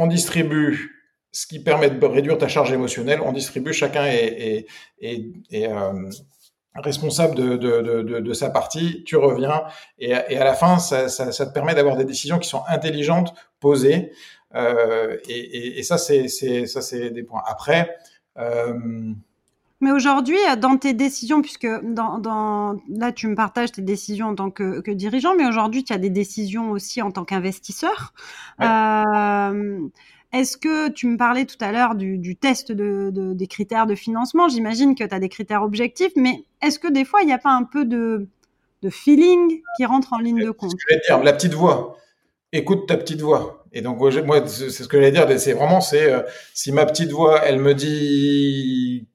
[0.01, 1.01] on distribue
[1.33, 4.67] ce qui permet de réduire ta charge émotionnelle, on distribue, chacun est,
[5.03, 6.11] euh,
[6.75, 9.63] responsable de, sa partie, tu reviens,
[9.99, 14.13] et, à la fin, ça, te permet d'avoir des décisions qui sont intelligentes, posées,
[14.57, 17.43] euh, et, ça, c'est des points.
[17.47, 17.97] Après,
[18.39, 19.13] euh,
[19.81, 24.51] mais aujourd'hui, dans tes décisions, puisque dans, là, tu me partages tes décisions en tant
[24.51, 28.12] que, dirigeant, mais aujourd'hui, tu as des décisions aussi en tant qu'investisseur.
[28.61, 29.79] Euh,
[30.33, 34.49] est-ce que tu me parlais tout à l'heure du, test de, des critères de financement?
[34.49, 37.38] J'imagine que tu as des critères objectifs, mais est-ce que des fois, il n'y a
[37.38, 38.29] pas un peu de,
[38.90, 40.73] feeling qui rentre en ligne de compte?
[40.79, 41.97] Je vais dire, la petite voix.
[42.53, 43.64] Écoute ta petite voix.
[43.73, 47.12] Et donc, moi, c'est ce que j'allais dire, c'est vraiment, c'est euh, si ma petite
[47.12, 49.07] voix, elle me dit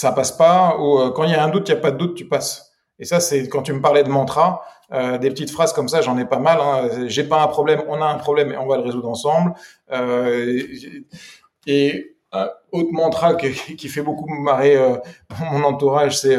[0.00, 1.90] ça passe pas, ou euh, quand il y a un doute, il n'y a pas
[1.90, 2.72] de doute, tu passes.
[2.98, 6.00] Et ça, c'est quand tu me parlais de mantra, euh, des petites phrases comme ça,
[6.00, 6.58] j'en ai pas mal.
[6.60, 6.88] Hein.
[7.06, 9.52] J'ai pas un problème, on a un problème et on va le résoudre ensemble.
[9.92, 10.62] Euh,
[11.66, 14.76] et un autre mantra qui, fait beaucoup marrer
[15.52, 16.38] mon entourage, c'est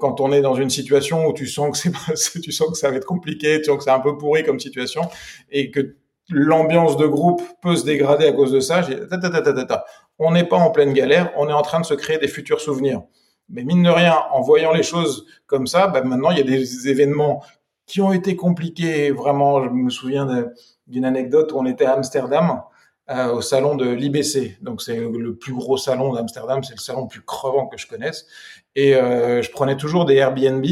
[0.00, 2.96] quand on est dans une situation où tu sens que tu sens que ça va
[2.96, 5.02] être compliqué, tu sens que c'est un peu pourri comme situation,
[5.50, 5.96] et que
[6.28, 8.82] l'ambiance de groupe peut se dégrader à cause de ça.
[10.24, 12.60] On n'est pas en pleine galère, on est en train de se créer des futurs
[12.60, 13.02] souvenirs.
[13.48, 16.44] Mais mine de rien, en voyant les choses comme ça, bah maintenant il y a
[16.44, 17.42] des événements
[17.86, 19.10] qui ont été compliqués.
[19.10, 20.46] Vraiment, je me souviens
[20.86, 22.62] d'une anecdote où on était à Amsterdam
[23.10, 24.58] euh, au salon de l'IBC.
[24.62, 27.88] Donc c'est le plus gros salon d'Amsterdam, c'est le salon le plus crevant que je
[27.88, 28.26] connaisse.
[28.76, 30.64] Et euh, je prenais toujours des Airbnb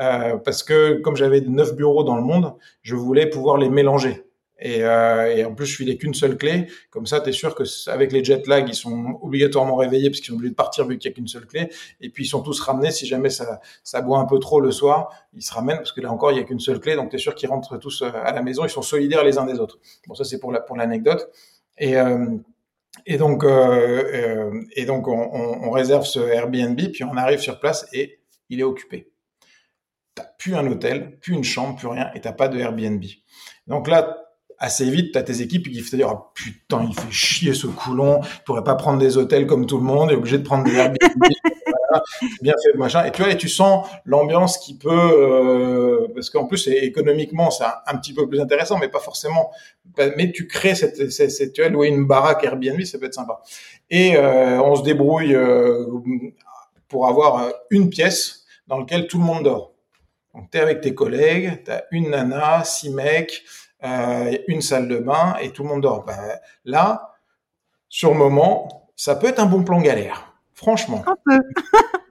[0.00, 4.24] euh, parce que comme j'avais neuf bureaux dans le monde, je voulais pouvoir les mélanger.
[4.60, 6.66] Et, euh, et, en plus, je filais qu'une seule clé.
[6.90, 10.20] Comme ça, tu es sûr que avec les jet lag, ils sont obligatoirement réveillés parce
[10.20, 11.70] qu'ils sont obligés de partir vu qu'il n'y a qu'une seule clé.
[12.00, 12.90] Et puis, ils sont tous ramenés.
[12.90, 16.00] Si jamais ça, ça boit un peu trop le soir, ils se ramènent parce que
[16.00, 16.94] là encore, il n'y a qu'une seule clé.
[16.94, 18.64] Donc, tu es sûr qu'ils rentrent tous euh, à la maison.
[18.64, 19.78] Ils sont solidaires les uns des autres.
[20.06, 21.30] Bon, ça, c'est pour la pour l'anecdote.
[21.78, 22.36] Et, euh,
[23.06, 23.48] et donc, euh,
[24.12, 28.20] euh et donc on, on, on, réserve ce Airbnb, puis on arrive sur place et
[28.50, 29.10] il est occupé.
[30.38, 33.02] Plus un hôtel, plus une chambre, plus rien, et t'as pas de Airbnb.
[33.66, 34.29] Donc là,
[34.60, 37.54] assez vite, tu as tes équipes qui vont te dire oh, putain, il fait chier
[37.54, 40.38] ce coulon, il pourrait pas prendre des hôtels comme tout le monde, il est obligé
[40.38, 40.96] de prendre des Airbnb.
[42.42, 43.04] bien fait machin.
[43.04, 47.64] Et tu vois et tu sens l'ambiance qui peut euh, parce qu'en plus économiquement c'est
[47.64, 49.50] un, petit peu plus intéressant mais pas forcément.
[49.96, 53.14] Mais tu crées cette, cette, cette tu vois louer une baraque Airbnb ça peut être
[53.14, 53.40] sympa.
[53.88, 55.86] Et euh, on se débrouille euh,
[56.86, 59.72] pour avoir une pièce dans laquelle tout le monde dort.
[60.34, 63.42] Donc tu es avec tes collègues tu as une nana six mecs
[63.84, 66.04] euh, une salle de bain et tout le monde dort.
[66.04, 66.18] Ben,
[66.64, 67.14] là,
[67.88, 71.04] sur le moment, ça peut être un bon plan galère, franchement.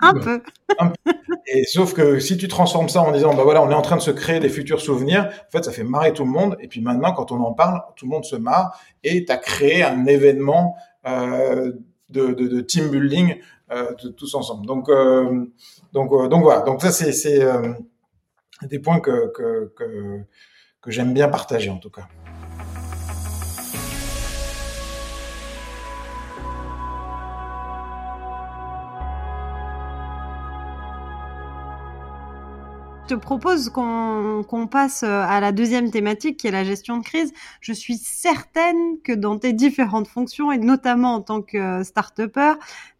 [0.01, 0.41] Un peu,
[0.79, 1.11] un peu.
[1.47, 3.97] Et sauf que si tu transformes ça en disant, bah voilà, on est en train
[3.97, 6.55] de se créer des futurs souvenirs, en fait, ça fait marrer tout le monde.
[6.61, 9.35] Et puis maintenant, quand on en parle, tout le monde se marre et tu as
[9.37, 11.73] créé un événement euh,
[12.09, 13.35] de, de, de, team building
[13.71, 14.65] euh, de, tous ensemble.
[14.65, 15.45] Donc, euh,
[15.91, 16.61] donc, euh, donc voilà.
[16.61, 17.73] Donc ça, c'est euh,
[18.63, 20.21] des points que, que, que,
[20.81, 22.07] que j'aime bien partager en tout cas.
[33.09, 37.33] te propose qu'on passe euh, à la deuxième thématique qui est la gestion de crise.
[37.59, 42.53] Je suis certaine que dans tes différentes fonctions et notamment en tant que start-upper,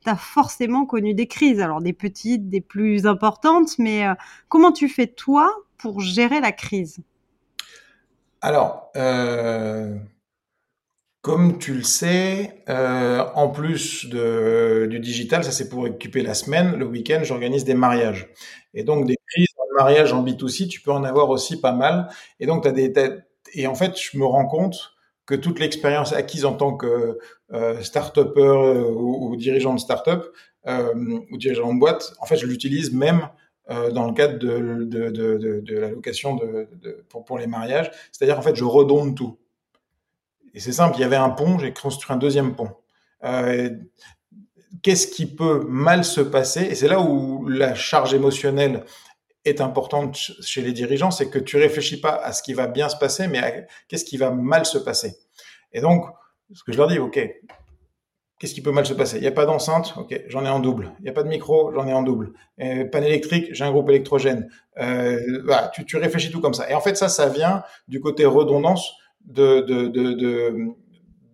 [0.03, 4.15] tu as forcément connu des crises, alors des petites, des plus importantes, mais euh,
[4.47, 7.03] comment tu fais toi pour gérer la crise?
[8.41, 9.95] Alors, euh,
[11.21, 16.33] comme tu le sais, euh, en plus de, du digital, ça c'est pour occuper la
[16.33, 18.29] semaine, le week-end, j'organise des mariages.
[18.73, 19.47] Et donc des crises
[19.79, 22.09] mariage en B2C, tu peux en avoir aussi pas mal.
[22.39, 22.93] Et donc, as des,
[23.53, 24.93] et en fait, je me rends compte
[25.25, 27.19] que toute l'expérience acquise en tant que
[27.53, 30.25] euh, start-upper euh, ou, dirigeant de start-up
[30.67, 30.93] euh,
[31.31, 33.29] ou dirigeant de boîte, en fait, je l'utilise même
[33.69, 36.39] euh, dans le cadre de, de, la location
[37.09, 37.91] pour, les mariages.
[38.11, 39.37] C'est-à-dire, en fait, je redonne tout.
[40.53, 42.71] Et c'est simple, il y avait un pont, j'ai construit un deuxième pont.
[43.23, 43.69] Euh,
[44.83, 46.61] Qu'est-ce qui peut mal se passer?
[46.61, 48.85] Et c'est là où la charge émotionnelle
[49.43, 52.87] est importante chez les dirigeants, c'est que tu réfléchis pas à ce qui va bien
[52.87, 53.51] se passer, mais à
[53.87, 55.17] qu'est-ce qui va mal se passer.
[55.73, 56.05] Et donc,
[56.53, 57.19] ce que je leur dis, ok,
[58.39, 59.17] qu'est-ce qui peut mal se passer?
[59.17, 60.93] Il n'y a pas d'enceinte, ok, j'en ai en double.
[60.99, 62.33] Il n'y a pas de micro, j'en ai en double.
[62.61, 64.49] Euh, panne électrique, j'ai un groupe électrogène.
[64.79, 65.19] Euh,
[65.85, 66.69] tu, réfléchis tout comme ça.
[66.69, 68.93] Et en fait, ça, ça vient du côté redondance
[69.25, 69.61] de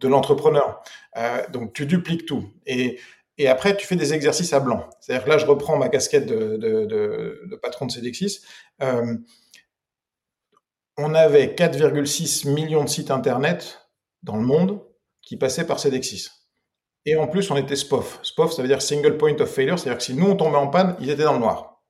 [0.04, 0.82] l'entrepreneur.
[1.18, 2.44] Euh, donc, tu dupliques tout.
[2.65, 3.00] Et
[3.38, 4.89] et après, tu fais des exercices à blanc.
[5.00, 8.41] C'est-à-dire que là, je reprends ma casquette de patron de CDXIS.
[8.82, 9.18] Euh,
[10.98, 13.89] on avait 4,6 millions de sites Internet
[14.24, 14.82] dans le monde
[15.22, 16.30] qui passaient par CDXIS.
[17.06, 18.20] Et en plus, on était SPOF.
[18.24, 19.78] SPOF, ça veut dire Single Point of Failure.
[19.78, 21.82] C'est-à-dire que si nous, on tombait en panne, ils étaient dans le noir.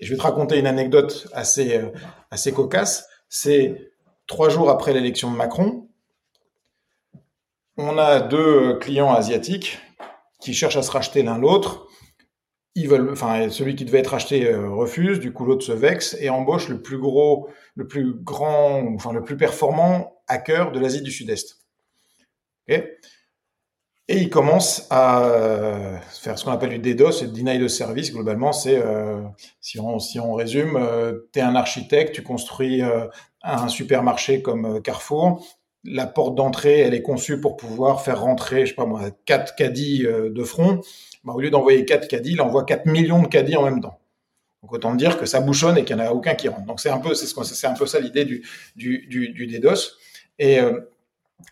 [0.00, 1.90] Et je vais te raconter une anecdote assez, euh,
[2.30, 3.08] assez cocasse.
[3.28, 3.92] C'est
[4.26, 5.88] trois jours après l'élection de Macron,
[7.76, 9.78] on a deux clients asiatiques
[10.40, 11.86] qui cherchent à se racheter l'un l'autre.
[12.74, 16.16] Ils veulent, enfin, celui qui devait être acheté euh, refuse, du coup l'autre se vexe
[16.20, 21.02] et embauche le plus gros, le plus grand, enfin le plus performant hacker de l'Asie
[21.02, 21.58] du Sud-Est.
[22.68, 22.98] Okay
[24.10, 28.12] et il commence à euh, faire ce qu'on appelle du DDoS, et deny de service.
[28.12, 29.22] Globalement, c'est euh,
[29.60, 33.06] si on si on résume, euh, tu es un architecte, tu construis euh,
[33.44, 35.46] un supermarché comme Carrefour,
[35.84, 39.54] la porte d'entrée, elle est conçue pour pouvoir faire rentrer, je sais pas moi, quatre
[39.54, 40.80] caddies de front.
[41.22, 44.00] Bah, au lieu d'envoyer quatre caddies, il envoie 4 millions de caddies en même temps.
[44.62, 46.66] Donc autant dire que ça bouchonne et qu'il n'y en a aucun qui rentre.
[46.66, 48.44] Donc c'est un peu, c'est ce un peu ça l'idée du,
[48.74, 49.98] du, du, DDoS.
[50.38, 50.58] Et,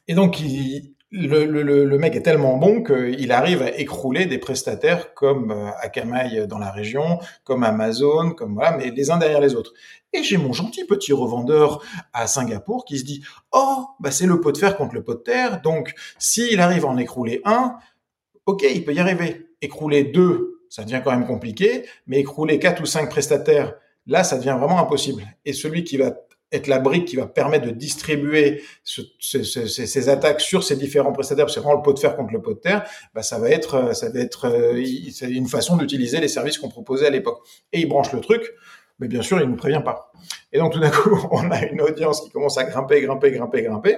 [0.09, 4.39] et donc il, le, le, le, mec est tellement bon qu'il arrive à écrouler des
[4.39, 9.41] prestataires comme euh, Akamai dans la région, comme Amazon, comme voilà, mais les uns derrière
[9.41, 9.73] les autres.
[10.13, 14.41] Et j'ai mon gentil petit revendeur à Singapour qui se dit oh bah c'est le
[14.41, 17.77] pot de fer contre le pot de terre, donc s'il arrive à en écrouler un,
[18.47, 19.47] ok il peut y arriver.
[19.61, 23.75] Écrouler deux, ça devient quand même compliqué, mais écrouler quatre ou cinq prestataires,
[24.07, 25.23] là ça devient vraiment impossible.
[25.47, 26.13] Et celui qui va
[26.53, 30.77] être la brique qui va permettre de distribuer ce, ce, ce, ces attaques sur ces
[30.77, 33.39] différents prestataires, c'est vraiment le pot de fer contre le pot de terre, bah ça
[33.39, 34.83] va être, ça va être euh,
[35.29, 37.41] une façon d'utiliser les services qu'on proposait à l'époque.
[37.73, 38.55] Et il branche le truc,
[38.99, 40.13] mais bien sûr, il ne nous prévient pas.
[40.53, 43.63] Et donc tout d'un coup, on a une audience qui commence à grimper, grimper, grimper,
[43.63, 43.97] grimper.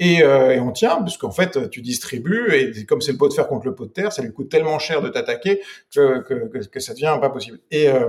[0.00, 3.34] Et, euh, et on tient, puisqu'en fait, tu distribues, et comme c'est le pot de
[3.34, 5.60] fer contre le pot de terre, ça lui coûte tellement cher de t'attaquer
[5.92, 7.58] que, que, que, que, ça devient pas possible.
[7.72, 8.08] Et, euh,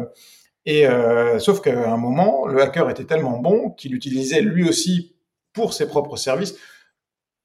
[0.65, 5.15] et euh, sauf qu'à un moment, le hacker était tellement bon qu'il utilisait lui aussi
[5.53, 6.55] pour ses propres services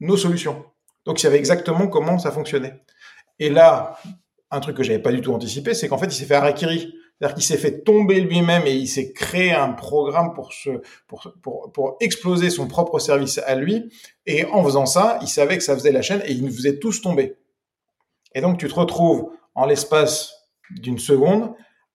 [0.00, 0.64] nos solutions.
[1.04, 2.82] Donc il savait exactement comment ça fonctionnait.
[3.38, 3.98] Et là,
[4.50, 6.94] un truc que j'avais pas du tout anticipé, c'est qu'en fait, il s'est fait harakiri.
[7.18, 11.32] C'est-à-dire qu'il s'est fait tomber lui-même et il s'est créé un programme pour, se, pour,
[11.42, 13.88] pour, pour exploser son propre service à lui.
[14.26, 16.78] Et en faisant ça, il savait que ça faisait la chaîne et il nous faisait
[16.78, 17.36] tous tomber.
[18.34, 20.34] Et donc, tu te retrouves en l'espace
[20.70, 21.54] d'une seconde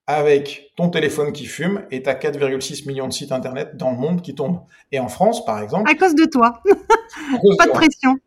[0.10, 4.24] avec ton téléphone qui fume et t'as 4,6 millions de sites internet dans le monde
[4.24, 4.62] qui tombent.
[4.91, 5.88] Et en France, par exemple.
[5.88, 6.63] À cause de toi.
[7.60, 8.17] pas, de pression.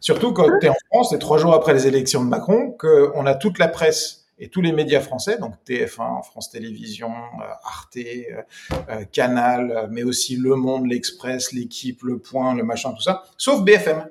[0.00, 3.26] Surtout quand tu es en France, et trois jours après les élections de Macron, qu'on
[3.26, 7.98] a toute la presse et tous les médias français, donc TF1, France Télévisions, euh, Arte,
[7.98, 8.42] euh,
[8.88, 13.62] euh, Canal, mais aussi Le Monde, L'Express, L'équipe, Le Point, le machin, tout ça, sauf
[13.62, 14.08] BFM.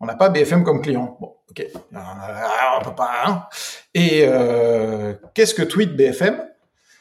[0.00, 1.16] On n'a pas BFM comme client.
[1.20, 3.10] Bon, Ok, on peut pas.
[3.26, 3.44] Hein.
[3.94, 6.46] Et euh, qu'est-ce que tweet BFM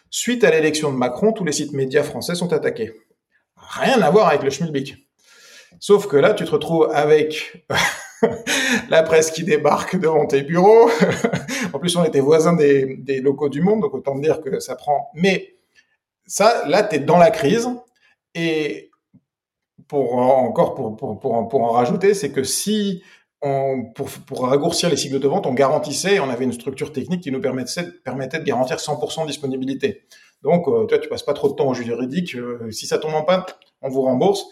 [0.09, 2.93] Suite à l'élection de Macron, tous les sites médias français sont attaqués.
[3.55, 5.07] Rien à voir avec le schmilblick.
[5.79, 7.63] Sauf que là, tu te retrouves avec
[8.89, 10.89] la presse qui débarque devant tes bureaux.
[11.73, 14.75] en plus, on était voisins des, des, locaux du monde, donc autant dire que ça
[14.75, 15.11] prend.
[15.13, 15.57] Mais
[16.25, 17.69] ça, là, tu es dans la crise.
[18.33, 18.89] Et
[19.87, 23.03] pour encore pour, pour, pour, pour en rajouter, c'est que si
[23.41, 27.21] on, pour, pour raccourcir les cycles de vente, on garantissait, on avait une structure technique
[27.21, 30.03] qui nous permettait, permettait de garantir 100% de disponibilité.
[30.43, 32.35] Donc, euh, toi, tu passes pas trop de temps au juridique.
[32.35, 33.43] Euh, si ça tombe en panne,
[33.81, 34.45] on vous rembourse.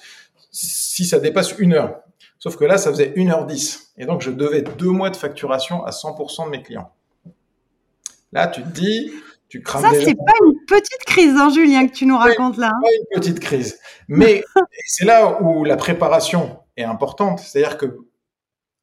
[0.51, 2.01] Si ça dépasse une heure,
[2.39, 3.89] Sauf que là, ça faisait 1h10.
[3.97, 6.91] Et donc, je devais deux mois de facturation à 100% de mes clients.
[8.31, 9.11] Là, tu te dis,
[9.49, 12.67] tu crains Ça, c'est pas une petite crise, hein, Julien, que tu nous racontes là.
[12.67, 12.81] Hein.
[12.81, 13.79] Pas une petite crise.
[14.07, 14.43] Mais
[14.85, 17.39] c'est là où la préparation est importante.
[17.39, 17.97] C'est-à-dire que,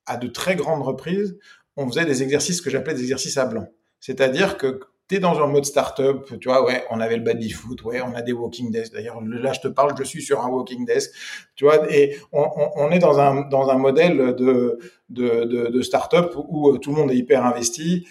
[0.06, 1.38] à de très grandes reprises,
[1.76, 3.66] on faisait des exercices que j'appelais des exercices à blanc.
[4.00, 7.50] C'est-à-dire que tu es dans un mode startup, tu vois, ouais, on avait le baby
[7.50, 8.92] foot, ouais, on a des walking desk.
[8.92, 11.10] D'ailleurs, là, je te parle, je suis sur un walking desk,
[11.56, 14.78] tu vois, et on, est dans un, dans un modèle de,
[15.10, 18.06] de, de, startup où euh, tout le monde est hyper investi,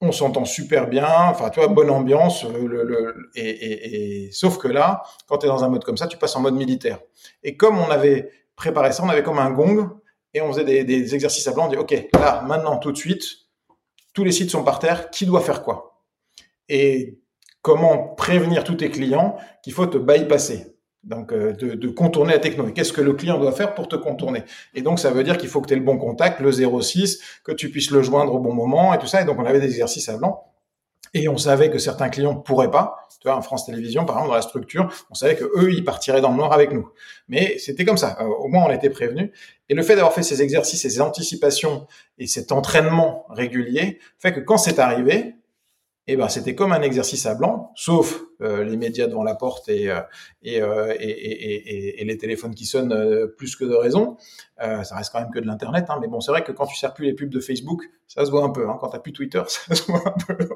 [0.00, 5.38] on s'entend super bien, enfin, tu vois, bonne ambiance, euh, et, sauf que là, quand
[5.38, 7.00] tu es dans un mode comme ça, tu passes en mode militaire.
[7.42, 9.99] Et comme on avait préparé ça, on avait comme un gong,
[10.34, 13.24] et on faisait des, exercices à blanc, on dit, OK, là, maintenant, tout de suite,
[14.12, 16.04] tous les sites sont par terre, qui doit faire quoi?
[16.68, 17.18] Et
[17.62, 20.76] comment prévenir tous tes clients qu'il faut te bypasser.
[21.02, 22.74] Donc, euh, de, de, contourner la technologie.
[22.74, 24.44] Qu'est-ce que le client doit faire pour te contourner?
[24.74, 27.40] Et donc, ça veut dire qu'il faut que tu aies le bon contact, le 06,
[27.42, 29.22] que tu puisses le joindre au bon moment et tout ça.
[29.22, 30.49] Et donc, on avait des exercices à blanc.
[31.12, 33.06] Et on savait que certains clients pourraient pas.
[33.20, 35.84] Tu vois, en France Télévisions, par exemple, dans la structure, on savait que eux, ils
[35.84, 36.88] partiraient dans le noir avec nous.
[37.28, 38.16] Mais c'était comme ça.
[38.20, 39.30] Euh, au moins, on était prévenus.
[39.68, 41.86] Et le fait d'avoir fait ces exercices, ces anticipations
[42.18, 45.34] et cet entraînement régulier fait que quand c'est arrivé,
[46.12, 49.68] eh ben c'était comme un exercice à blanc, sauf euh, les médias devant la porte
[49.68, 50.00] et, euh,
[50.44, 54.16] euh, et, et, et, et, les téléphones qui sonnent plus que de raison.
[54.58, 56.76] ça reste quand même que de l'internet, hein, mais bon, c'est vrai que quand tu
[56.76, 58.68] sers plus les pubs de Facebook, ça se voit un peu.
[58.68, 60.48] Hein, quand t'as plus Twitter, ça se voit un peu.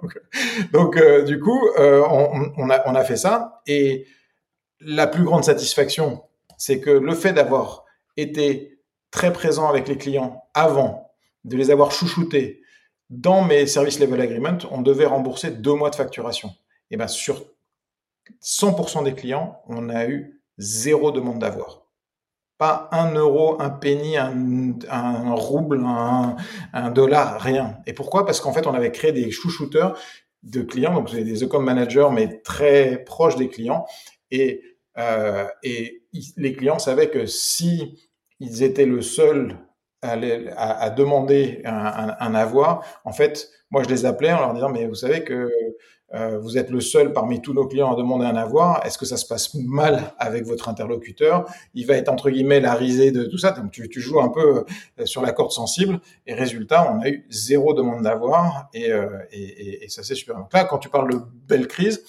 [0.73, 4.07] Donc, du coup, on a fait ça, et
[4.81, 6.25] la plus grande satisfaction,
[6.59, 7.85] c'est que le fait d'avoir
[8.17, 8.81] été
[9.13, 11.13] très présent avec les clients avant,
[11.45, 12.64] de les avoir chouchoutés,
[13.11, 16.51] dans mes service level agreement, on devait rembourser deux mois de facturation.
[16.91, 17.45] Et ben sur
[18.43, 21.83] 100% des clients, on a eu zéro demande d'avoir.
[22.57, 26.37] Pas un euro, un penny, un, rouble, un,
[26.73, 27.79] un, dollar, rien.
[27.87, 28.25] Et pourquoi?
[28.25, 29.99] Parce qu'en fait, on avait créé des chouchouteurs
[30.45, 33.87] de clients, donc des account managers, mais très proches des clients.
[34.31, 34.63] Et,
[34.99, 36.05] euh, et
[36.37, 37.99] les clients savaient que si
[38.41, 39.59] ils étaient le seul
[40.05, 44.95] à, demander un, avoir, en fait, moi je les appelais en leur disant mais vous
[44.95, 45.51] savez que
[46.15, 48.85] euh, vous êtes le seul parmi tous nos clients à demander un avoir.
[48.87, 51.47] Est-ce que ça se passe mal avec votre interlocuteur?
[51.75, 53.51] Il va être entre guillemets la risée de tout ça.
[53.51, 54.65] Donc tu, joues un peu
[55.01, 56.01] euh, sur la corde sensible.
[56.27, 59.09] Et résultat, on a eu zéro demande d'avoir et, euh,
[59.89, 60.37] ça c'est super.
[60.37, 62.05] Donc là, quand tu parles de belle crise,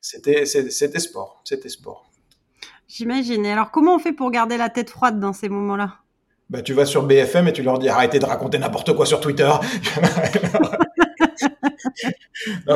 [0.00, 2.08] c'était sport, c'était sport.
[2.86, 3.46] J'imagine.
[3.46, 5.96] Alors comment on fait pour garder la tête froide dans ces moments-là?
[6.50, 9.20] Bah, tu vas sur BFM et tu leur dis arrêtez de raconter n'importe quoi sur
[9.20, 9.48] Twitter.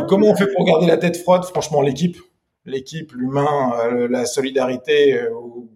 [0.09, 1.45] comment on fait pour garder la tête froide?
[1.45, 2.17] Franchement, l'équipe,
[2.65, 5.69] l'équipe, l'humain, euh, la solidarité, euh, où,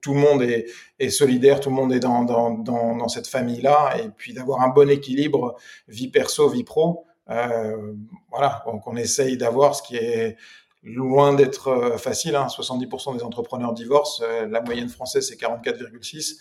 [0.00, 0.66] tout le monde est,
[1.00, 4.60] est, solidaire, tout le monde est dans, dans, dans, dans cette famille-là, et puis d'avoir
[4.60, 5.56] un bon équilibre
[5.88, 7.04] vie perso, vie pro.
[7.30, 7.92] Euh,
[8.30, 10.36] voilà, donc on essaye d'avoir ce qui est
[10.84, 12.36] loin d'être facile.
[12.36, 12.46] Hein.
[12.46, 16.36] 70% des entrepreneurs divorcent, la moyenne française c'est 44,6.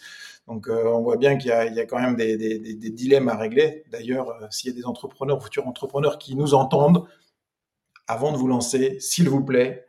[0.47, 3.29] Donc euh, on voit bien qu'il y, y, a quand même des, des, des dilemmes
[3.29, 3.83] à régler.
[3.91, 7.07] D'ailleurs, euh, s'il y a des entrepreneurs, futurs entrepreneurs qui nous entendent,
[8.07, 9.87] avant de vous lancer, s'il vous plaît,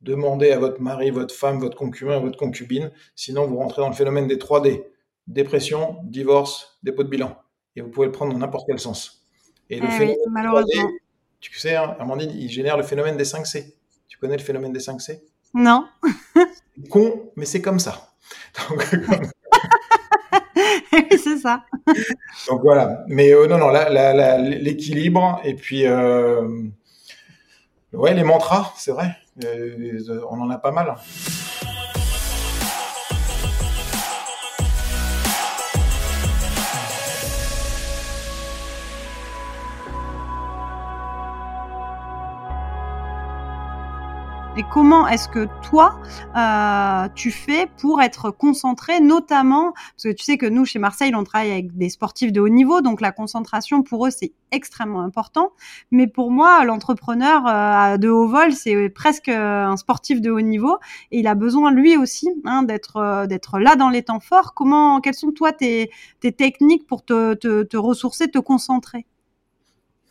[0.00, 3.94] demandez à votre mari, votre femme, votre concubin, votre concubine, sinon vous rentrez dans le
[3.94, 4.84] phénomène des 3D.
[5.26, 7.36] Dépression, divorce, dépôt de bilan.
[7.76, 9.26] Et vous pouvez le prendre dans n'importe quel sens.
[9.68, 10.84] Et le eh oui, malheureusement.
[10.84, 10.98] 3D,
[11.40, 13.74] tu sais, hein, Amandine, il génère le phénomène des 5C.
[14.06, 15.20] Tu connais le phénomène des 5C
[15.54, 15.86] Non.
[16.90, 18.14] con, mais c'est comme ça.
[18.70, 18.84] Donc,
[21.18, 21.62] c'est ça.
[22.48, 23.04] Donc voilà.
[23.08, 26.46] Mais euh, non, non, l'équilibre et puis euh,
[27.92, 29.16] ouais, les mantras, c'est vrai.
[29.44, 30.00] Euh,
[30.30, 30.94] on en a pas mal.
[44.58, 46.00] Et comment est-ce que toi,
[46.36, 51.12] euh, tu fais pour être concentré, notamment, parce que tu sais que nous, chez Marseille,
[51.14, 55.02] on travaille avec des sportifs de haut niveau, donc la concentration, pour eux, c'est extrêmement
[55.02, 55.52] important.
[55.92, 60.76] Mais pour moi, l'entrepreneur euh, de haut vol, c'est presque un sportif de haut niveau,
[61.12, 64.54] et il a besoin, lui aussi, hein, d'être euh, d'être là dans les temps forts.
[64.54, 65.88] Comment, quelles sont, toi, tes,
[66.36, 69.06] techniques pour te, ressourcer, te concentrer?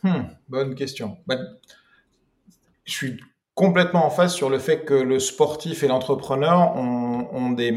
[0.02, 1.18] Hmm, bonne question.
[1.26, 1.38] Ben,
[2.86, 3.20] je suis
[3.58, 7.74] complètement en phase sur le fait que le sportif et l'entrepreneur ont, ont, des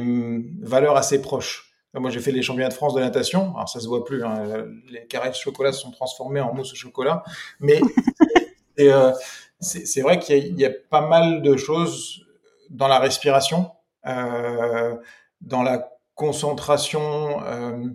[0.62, 1.74] valeurs assez proches.
[1.96, 3.56] Moi, j'ai fait les championnats de France de natation.
[3.56, 4.24] Alors, ça se voit plus.
[4.24, 4.68] Hein.
[4.92, 7.24] Les carrés de chocolat se sont transformés en mousse au chocolat.
[7.60, 7.82] Mais
[8.80, 9.12] euh,
[9.60, 12.28] c'est vrai qu'il y, y, a pas mal de choses
[12.70, 13.72] dans la respiration,
[14.06, 14.96] euh,
[15.42, 17.44] dans la concentration.
[17.44, 17.88] Euh,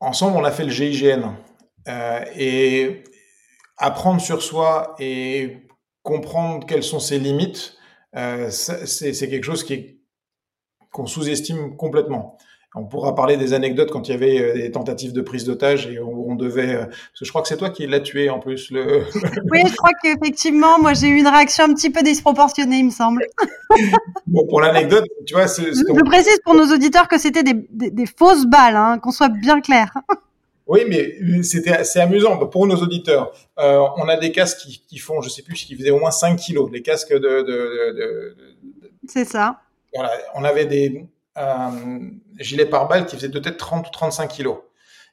[0.00, 1.36] ensemble, on a fait le GIGN.
[1.86, 3.04] Euh, et
[3.76, 5.58] apprendre sur soi et
[6.02, 7.76] comprendre quelles sont ses limites,
[8.16, 10.00] euh, c'est quelque chose qui
[10.92, 12.38] qu'on sous-estime complètement.
[12.76, 15.86] On pourra parler des anecdotes quand il y avait euh, des tentatives de prise d'otage
[15.86, 16.74] et on, on, devait.
[16.74, 18.72] Euh, parce que je crois que c'est toi qui l'as tué en plus.
[18.72, 19.04] Le...
[19.52, 22.90] oui, je crois qu'effectivement, moi j'ai eu une réaction un petit peu disproportionnée, il me
[22.90, 23.24] semble.
[24.26, 25.46] bon, pour l'anecdote, tu vois.
[25.46, 29.28] Je précise pour nos auditeurs que c'était des, des, des, fausses balles, hein, qu'on soit
[29.28, 29.92] bien clair.
[30.66, 33.32] Oui, mais c'était assez amusant pour nos auditeurs.
[33.58, 36.10] Euh, on a des casques qui, qui, font, je sais plus, qui faisaient au moins
[36.10, 37.18] 5 kilos, les casques de.
[37.18, 39.60] de, de, de C'est ça.
[39.94, 41.06] Voilà, on avait des
[41.36, 41.98] euh,
[42.38, 44.58] gilets pare-balles qui faisaient peut-être 30 ou 35 kilos.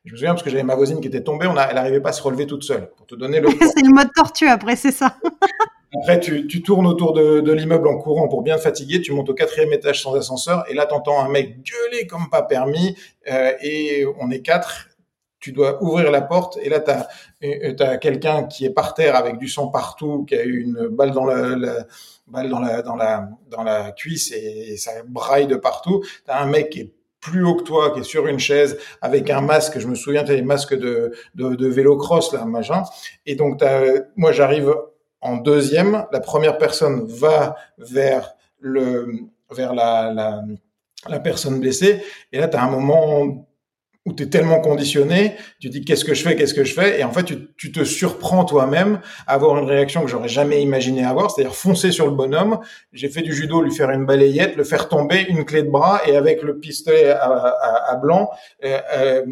[0.06, 2.02] Je me souviens parce que j'avais ma voisine qui était tombée, on a, elle n'arrivait
[2.02, 2.90] pas à se relever toute seule.
[2.98, 3.50] Pour te donner le.
[3.60, 5.18] c'est le mode tortue après, c'est ça.
[5.94, 9.02] Après, tu, tu, tournes autour de, de l'immeuble en courant pour bien te fatiguer.
[9.02, 12.44] Tu montes au quatrième étage sans ascenseur et là, t'entends un mec gueuler comme pas
[12.44, 12.96] permis
[13.30, 14.88] euh, et on est quatre
[15.42, 19.16] tu dois ouvrir la porte et là tu as, as quelqu'un qui est par terre
[19.16, 21.88] avec du sang partout, qui a eu une balle dans la, la
[22.28, 26.02] balle dans la dans la dans la cuisse et, ça braille de partout.
[26.26, 28.78] Tu as un mec qui est plus haut que toi, qui est sur une chaise
[29.02, 29.78] avec un masque.
[29.80, 32.84] Je me souviens, tu as les masques de, de, de vélo cross là, machin.
[33.26, 33.62] Et donc
[34.16, 34.74] moi j'arrive
[35.22, 36.06] en deuxième.
[36.12, 39.08] La première personne va vers le
[39.52, 40.44] vers la, la,
[41.10, 42.04] la personne blessée.
[42.32, 43.48] Et là, tu as un moment
[44.06, 47.00] où tu es tellement conditionné, tu dis qu'est-ce que je fais, qu'est-ce que je fais,
[47.00, 50.62] et en fait tu, tu te surprends toi-même à avoir une réaction que j'aurais jamais
[50.62, 52.60] imaginé avoir, c'est-à-dire foncer sur le bonhomme.
[52.94, 56.02] J'ai fait du judo, lui faire une balayette, le faire tomber, une clé de bras,
[56.08, 58.32] et avec le pistolet à, à, à blanc,
[58.66, 59.26] euh, euh,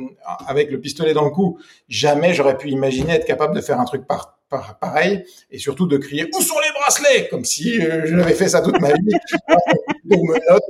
[0.47, 1.57] avec le pistolet dans le cou,
[1.88, 4.36] jamais j'aurais pu imaginer être capable de faire un truc par
[4.82, 7.28] pareil, et surtout de crier où sont les bracelets?
[7.30, 9.15] Comme si euh, je n'avais fait ça toute ma vie.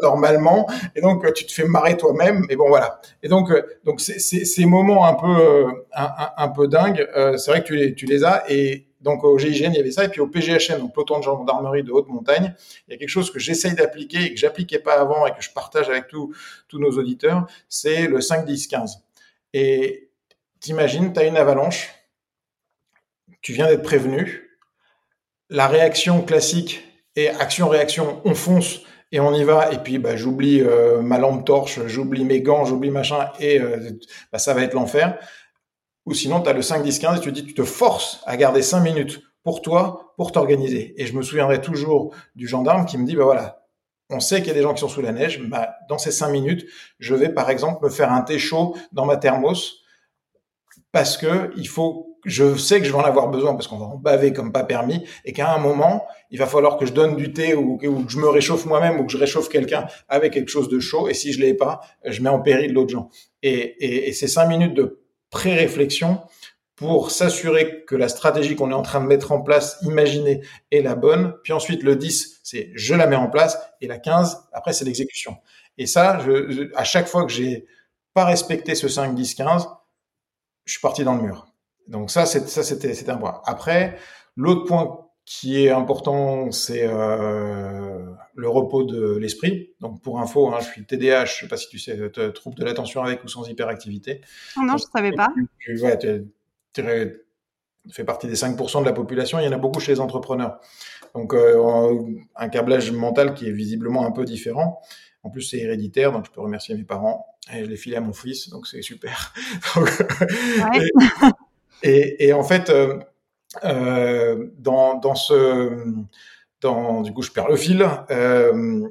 [0.02, 2.46] Normalement, et donc tu te fais marrer toi-même.
[2.50, 3.02] Et bon voilà.
[3.24, 7.62] Et donc euh, donc ces moments un peu euh, un, peu dingues, euh, c'est vrai
[7.62, 8.44] que tu les tu les as.
[8.50, 11.24] Et donc au GIGN il y avait ça, et puis au PGHN, donc peloton de
[11.24, 12.54] gendarmerie de haute montagne,
[12.88, 15.42] il y a quelque chose que j'essaye d'appliquer et que j'appliquais pas avant et que
[15.42, 16.34] je partage avec tous
[16.74, 19.04] nos auditeurs, c'est le 5 10 15.
[19.54, 20.10] Et
[20.60, 21.96] t'imagines, tu as une avalanche
[23.42, 24.58] tu viens d'être prévenu.
[25.50, 26.84] La réaction classique
[27.16, 28.82] est action-réaction, on fonce
[29.12, 29.72] et on y va.
[29.72, 33.92] Et puis, bah, j'oublie euh, ma lampe torche, j'oublie mes gants, j'oublie machin, et euh,
[34.32, 35.18] bah, ça va être l'enfer.
[36.06, 38.38] Ou sinon, tu as le 5, 10, 15 et tu dis, tu te forces à
[38.38, 40.94] garder 5 minutes pour toi, pour t'organiser.
[40.98, 43.66] Et je me souviendrai toujours du gendarme qui me dit, bah voilà,
[44.10, 46.12] on sait qu'il y a des gens qui sont sous la neige, bah, dans ces
[46.12, 46.66] 5 minutes,
[47.00, 49.84] je vais par exemple me faire un thé chaud dans ma thermos
[50.92, 53.86] parce que il faut, je sais que je vais en avoir besoin parce qu'on va
[53.86, 57.16] en baver comme pas permis et qu'à un moment, il va falloir que je donne
[57.16, 60.50] du thé ou, que je me réchauffe moi-même ou que je réchauffe quelqu'un avec quelque
[60.50, 63.10] chose de chaud et si je l'ai pas, je mets en péril l'autre gens.
[63.44, 65.00] Et, et, et ces cinq minutes de
[65.30, 66.22] pré-réflexion
[66.80, 70.40] pour s'assurer que la stratégie qu'on est en train de mettre en place, imaginer,
[70.72, 71.36] est la bonne.
[71.44, 73.60] Puis ensuite, le 10, c'est je la mets en place.
[73.82, 75.36] Et la 15, après, c'est l'exécution.
[75.78, 76.22] Et ça,
[76.76, 77.66] à chaque fois que j'ai
[78.14, 79.68] pas respecté ce 5, 10, 15,
[80.64, 81.49] je suis parti dans le mur.
[81.90, 83.42] Donc ça, c'était, un point.
[83.46, 83.98] Après,
[84.36, 89.74] l'autre point qui est important, c'est euh, le repos de l'esprit.
[89.80, 91.98] Donc pour info, hein, je suis TDAH, je sais pas si tu sais,
[92.34, 94.22] trouble de l'attention avec ou sans hyperactivité.
[94.56, 95.30] Oh non, Donc, je savais pas.
[95.60, 96.26] Tu, ouais, tu,
[96.74, 99.94] tu, tu fais partie des 5% de la population, il y en a beaucoup chez
[99.94, 100.60] les entrepreneurs.
[101.16, 102.04] Donc euh,
[102.36, 104.82] un câblage mental qui est visiblement un peu différent.
[105.24, 107.26] En plus, c'est héréditaire, donc je peux remercier mes parents.
[107.54, 109.34] Et je l'ai filé à mon fils, donc c'est super.
[109.76, 110.78] ouais.
[110.78, 110.92] et,
[111.84, 113.00] et, et, en fait, euh,
[113.64, 115.72] euh, dans, dans ce,
[116.62, 117.88] dans, du coup, je perds le fil.
[118.12, 118.88] Euh,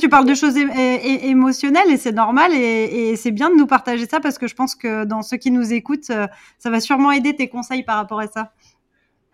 [0.00, 4.06] tu parles de choses émotionnelles et c'est normal et, et c'est bien de nous partager
[4.06, 6.26] ça parce que je pense que dans ceux qui nous écoutent, euh,
[6.58, 8.52] ça va sûrement aider tes conseils par rapport à ça.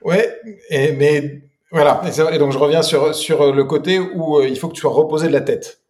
[0.02, 0.36] Ouais,
[0.70, 2.02] et, mais voilà.
[2.32, 5.28] Et, donc je reviens sur sur le côté où il faut que tu sois reposé
[5.28, 5.80] de la tête.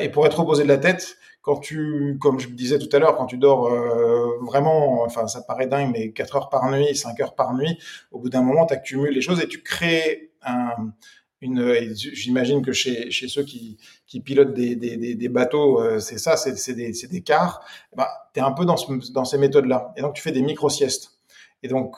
[0.00, 3.16] et pour être reposé de la tête, quand tu, comme je disais tout à l'heure,
[3.16, 7.18] quand tu dors euh, vraiment, enfin ça paraît dingue, mais 4 heures par nuit, 5
[7.20, 7.78] heures par nuit,
[8.10, 10.92] au bout d'un moment, tu accumules les choses et tu crées un,
[11.40, 11.94] une.
[11.94, 16.36] J'imagine que chez, chez ceux qui, qui pilotent des, des, des bateaux, euh, c'est ça,
[16.36, 17.64] c'est des, des cars.
[17.96, 19.92] Bah, tu es un peu dans, ce, dans ces méthodes-là.
[19.96, 21.20] Et donc tu fais des micro-siestes.
[21.62, 21.96] Et donc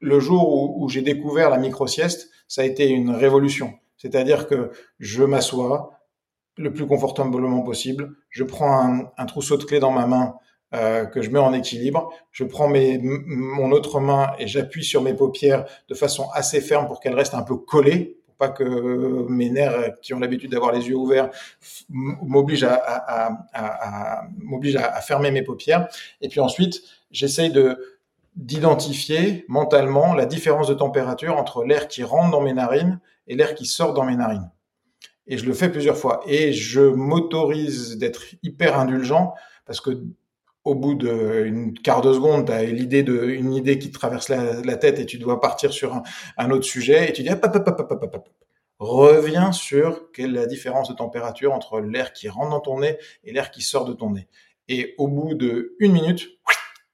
[0.00, 3.74] le jour où, où j'ai découvert la micro-sieste, ça a été une révolution.
[3.96, 5.99] C'est-à-dire que je m'assois,
[6.60, 8.12] le plus confortablement possible.
[8.28, 10.34] Je prends un, trousseau de clés dans ma main
[10.74, 12.12] euh, que je mets en équilibre.
[12.30, 16.86] Je prends mes, mon autre main et j'appuie sur mes paupières de façon assez ferme
[16.86, 20.72] pour qu'elles restent un peu collées, pour pas que mes nerfs qui ont l'habitude d'avoir
[20.72, 21.30] les yeux ouverts
[21.88, 25.88] m'obligent à, à, à, à, à fermer mes paupières.
[26.20, 28.00] Et puis ensuite, j'essaye de
[28.36, 33.56] d'identifier mentalement la différence de température entre l'air qui rentre dans mes narines et l'air
[33.56, 34.48] qui sort dans mes narines.
[35.30, 36.22] Et je le fais plusieurs fois.
[36.26, 39.32] Et je m'autorise d'être hyper indulgent
[39.64, 40.02] parce que
[40.64, 44.28] au bout d'une quart de seconde, tu as l'idée de, une idée qui te traverse
[44.28, 46.02] la, tête et tu dois partir sur
[46.36, 48.28] un, autre sujet et tu dis, hop, hop, hop,
[48.78, 52.98] reviens sur quelle est la différence de température entre l'air qui rentre dans ton nez
[53.24, 54.28] et l'air qui sort de ton nez.
[54.68, 56.28] Et au bout de une minute,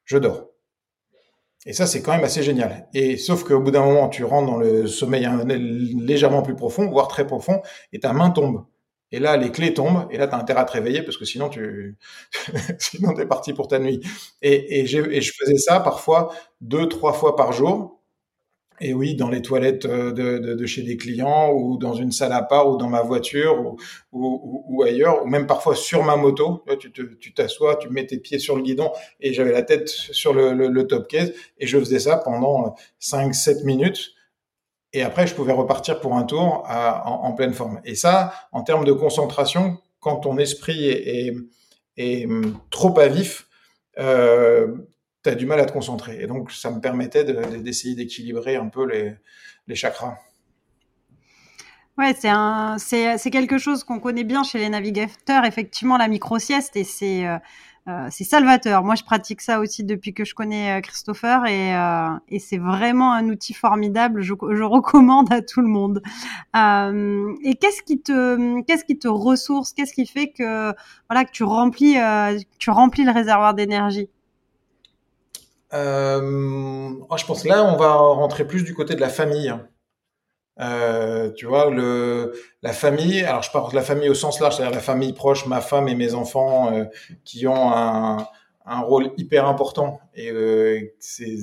[0.05, 0.51] je dors.
[1.67, 2.89] Et ça, c'est quand même assez génial.
[2.95, 5.29] Et sauf qu'au bout d'un moment, tu rentres dans le sommeil
[5.99, 7.61] légèrement plus profond, voire très profond,
[7.93, 8.65] et ta main tombe.
[9.13, 11.25] Et là, les clés tombent, et là, tu as intérêt à te réveiller parce que
[11.25, 11.97] sinon, tu,
[12.79, 14.01] sinon, t'es parti pour ta nuit.
[14.43, 17.96] Et, et je faisais ça parfois deux, trois fois par jour.
[18.81, 22.43] Et oui, dans les toilettes euh, de, chez des clients ou dans une salle à
[22.43, 23.77] part ou dans ma voiture
[24.13, 26.65] ou, ailleurs, ou même parfois sur ma moto.
[26.81, 30.83] Tu t'assois, tu, mets tes pieds sur le guidon et j'avais la tête sur le,
[30.87, 34.13] top case et je faisais ça pendant 5-7 minutes.
[34.93, 37.81] Et après, je pouvais repartir pour un tour en, pleine forme.
[37.85, 40.87] Et ça, en termes de concentration, quand ton esprit
[41.97, 43.47] est hum, trop à vif,
[43.99, 44.69] euh,
[45.27, 46.23] tu as du mal à te concentrer.
[46.23, 50.19] Et donc, ça me permettait d'essayer d'équilibrer un peu les, chakras.
[51.99, 52.15] Ouais,
[52.79, 57.39] c'est quelque chose qu'on connaît bien chez les navigateurs, effectivement, la micro-sieste, et c'est, euh,
[57.89, 58.85] euh, salvateur.
[58.85, 63.29] Moi, je pratique ça aussi depuis que je connais euh, Christopher, et, c'est vraiment un
[63.29, 64.23] outil formidable.
[64.23, 66.03] Je, recommande à tout le monde.
[66.55, 69.73] Et qu'est-ce qui te, ressource?
[69.73, 70.73] Qu'est-ce qui fait que,
[71.33, 74.09] tu remplis, le réservoir d'énergie?
[75.73, 79.55] Oh, je pense que là, on va rentrer plus du côté de la famille.
[80.59, 84.57] Euh, tu vois, le, la famille, alors je parle de la famille au sens large,
[84.57, 86.85] c'est-à-dire la famille proche, ma femme et mes enfants, euh,
[87.25, 88.27] qui ont un,
[88.65, 90.01] un, rôle hyper important.
[90.15, 91.37] Et euh, c'est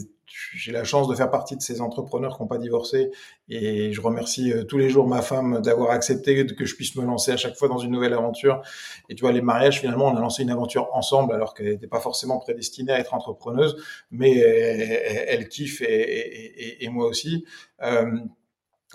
[0.54, 3.12] j'ai la chance de faire partie de ces entrepreneurs qui n'ont pas divorcé
[3.50, 7.06] et je remercie euh, tous les jours ma femme d'avoir accepté que je puisse me
[7.06, 8.62] lancer à chaque fois dans une nouvelle aventure.
[9.10, 11.88] Et tu vois, les mariages, finalement, on a lancé une aventure ensemble alors qu'elle n'était
[11.88, 13.78] pas forcément prédestinée à être entrepreneuse,
[14.12, 17.46] mais elle, kiffe et, moi aussi.
[17.82, 18.18] Euh,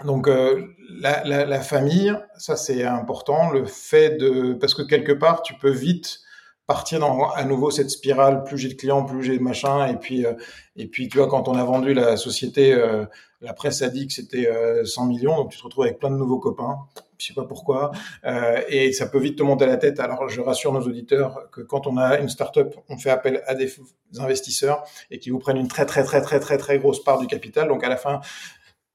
[0.05, 3.51] donc euh, la, la, famille, ça c'est important.
[3.51, 6.21] Le fait de parce que quelque part tu peux vite
[6.69, 8.45] partir dans à nouveau cette spirale.
[8.45, 9.87] Plus j'ai de clients, plus j'ai de machin.
[9.89, 10.35] Et puis, euh,
[10.77, 13.07] et puis, tu vois, quand on a vendu la société, euh,
[13.41, 14.49] la presse a dit que c'était
[14.85, 16.79] 100 euh, millions, donc tu te retrouves avec plein de nouveaux copains.
[17.17, 17.91] Je sais pas pourquoi.
[18.69, 19.99] et ça peut vite te monter à la tête.
[19.99, 23.57] Alors, je rassure nos auditeurs que quand on a une startup, on fait appel à
[23.57, 23.75] des
[24.21, 27.27] investisseurs et qui vous prennent une très, très, très, très, très, très grosse part du
[27.27, 27.67] capital.
[27.67, 28.21] Donc, à la fin,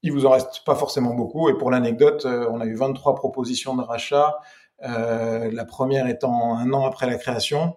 [0.02, 1.50] il vous en reste pas forcément beaucoup.
[1.50, 4.38] Et pour l'anecdote, on a eu 23 propositions de rachat.
[4.82, 7.76] Euh, la première étant un an après la création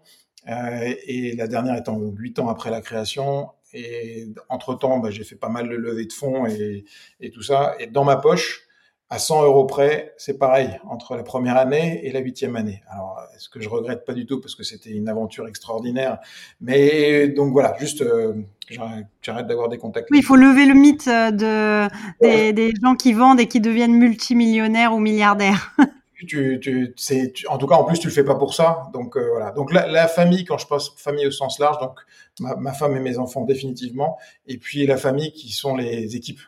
[0.49, 3.49] euh, et la dernière étant huit ans après la création.
[3.73, 6.85] Et entre-temps, bah, j'ai fait pas mal de levées de fonds et,
[7.19, 7.75] et, tout ça.
[7.79, 8.67] Et dans ma poche,
[9.09, 12.81] à 100 euros près, c'est pareil entre la première année et la huitième année.
[12.89, 16.19] Alors, est-ce que je regrette pas du tout parce que c'était une aventure extraordinaire?
[16.59, 18.33] Mais donc voilà, juste euh,
[18.69, 20.09] j'arrête d'avoir des contacts.
[20.11, 21.87] Oui, il faut lever le mythe de
[22.21, 25.75] des, des, gens qui vendent et qui deviennent multimillionnaires ou milliardaires.
[26.25, 28.89] tu, tu, c'est, en tout cas, en plus, tu le fais pas pour ça.
[28.93, 29.51] Donc euh, voilà.
[29.51, 31.99] Donc la, la, famille, quand je pense famille au sens large, donc
[32.39, 36.41] ma, ma, femme et mes enfants définitivement, et puis la famille qui sont les équipes.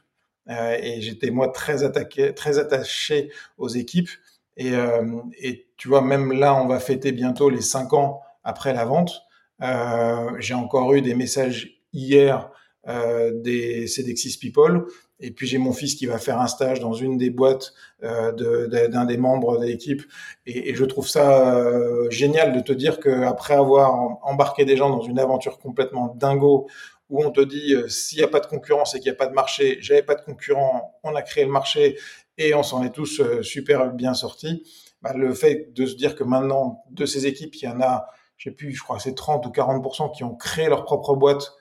[0.49, 4.09] Euh, et j'étais moi très attaqué, très attaché aux équipes.
[4.57, 8.73] Et, euh, et tu vois, même là, on va fêter bientôt les cinq ans après
[8.73, 9.21] la vente.
[9.61, 12.51] Euh, j'ai encore eu des messages hier
[12.87, 14.85] euh, des Cedexis People.
[15.19, 18.31] Et puis j'ai mon fils qui va faire un stage dans une des boîtes euh,
[18.31, 20.03] d'un de, des membres de l'équipe.
[20.45, 25.01] Et, je trouve ça euh, génial de te dire qu'après avoir embarqué des gens dans
[25.01, 26.67] une aventure complètement dingo,
[27.09, 29.27] où on te dit s'il n'y a pas de concurrence et qu'il n'y a pas
[29.27, 31.97] de marché, j'avais pas de concurrent, on a créé le marché
[32.37, 34.63] et on s'en est tous super bien sortis.
[35.01, 38.07] Bah, le fait de se dire que maintenant, de ces équipes, il y en a,
[38.37, 41.53] je sais plus, je crois c'est 30 ou 40% qui ont créé leur propre boîte,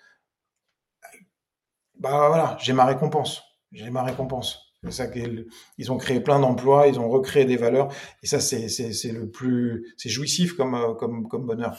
[1.95, 3.43] bah voilà, j'ai ma récompense.
[3.73, 4.69] J'ai ma récompense.
[4.85, 5.07] C'est ça
[5.77, 7.93] ils ont créé plein d'emplois, ils ont recréé des valeurs,
[8.23, 11.77] et ça c'est c'est le plus c'est jouissif comme euh, comme comme bonheur.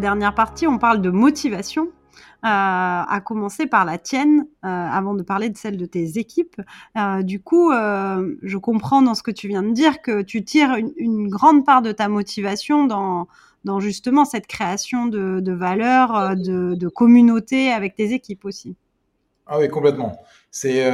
[0.00, 1.88] Dernière partie, on parle de motivation, euh,
[2.44, 6.60] à commencer par la tienne, euh, avant de parler de celle de tes équipes.
[6.96, 10.76] Euh, du coup, je comprends dans ce que tu viens de dire que tu tires
[10.96, 13.26] une, grande part de ta motivation dans,
[13.64, 18.76] dans justement cette création de, valeur, de, communauté avec tes équipes aussi.
[19.46, 20.20] Ah oui, complètement.
[20.50, 20.84] C'est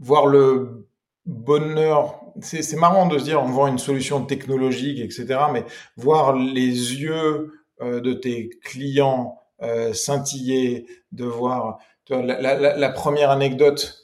[0.00, 0.86] voir le
[1.24, 2.20] bonheur.
[2.40, 5.40] C'est marrant de se dire on vend une solution technologique, etc.
[5.52, 5.64] Mais
[5.96, 7.52] voir les yeux
[7.82, 11.78] de tes clients euh, scintiller, de voir.
[12.10, 14.02] la, première anecdote,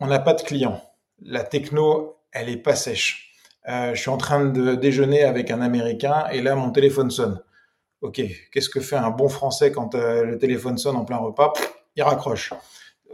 [0.00, 0.82] on n'a pas de clients.
[1.22, 3.32] La techno, elle est pas sèche.
[3.68, 7.40] Euh, je suis en train de déjeuner avec un Américain et là, mon téléphone sonne.
[8.02, 8.20] Ok,
[8.52, 11.54] qu'est-ce que fait un bon Français quand le téléphone sonne en plein repas?
[11.96, 12.52] Il raccroche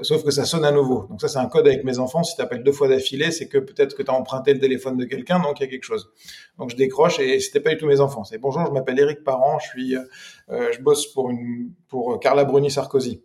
[0.03, 1.07] sauf que ça sonne à nouveau.
[1.09, 2.22] Donc ça, c'est un code avec mes enfants.
[2.22, 4.97] Si tu appelles deux fois d'affilée, c'est que peut-être que tu as emprunté le téléphone
[4.97, 6.11] de quelqu'un, donc il y a quelque chose.
[6.59, 8.24] Donc je décroche et c'était pas du tout mes enfants.
[8.24, 12.45] C'est bonjour, je m'appelle Eric Parent, je suis, euh, je bosse pour une, pour Carla
[12.45, 13.22] Bruni Sarkozy.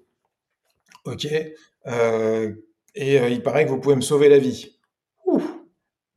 [1.05, 1.27] Ok.
[1.87, 2.53] Euh,
[2.95, 4.77] et euh, il paraît que vous pouvez me sauver la vie.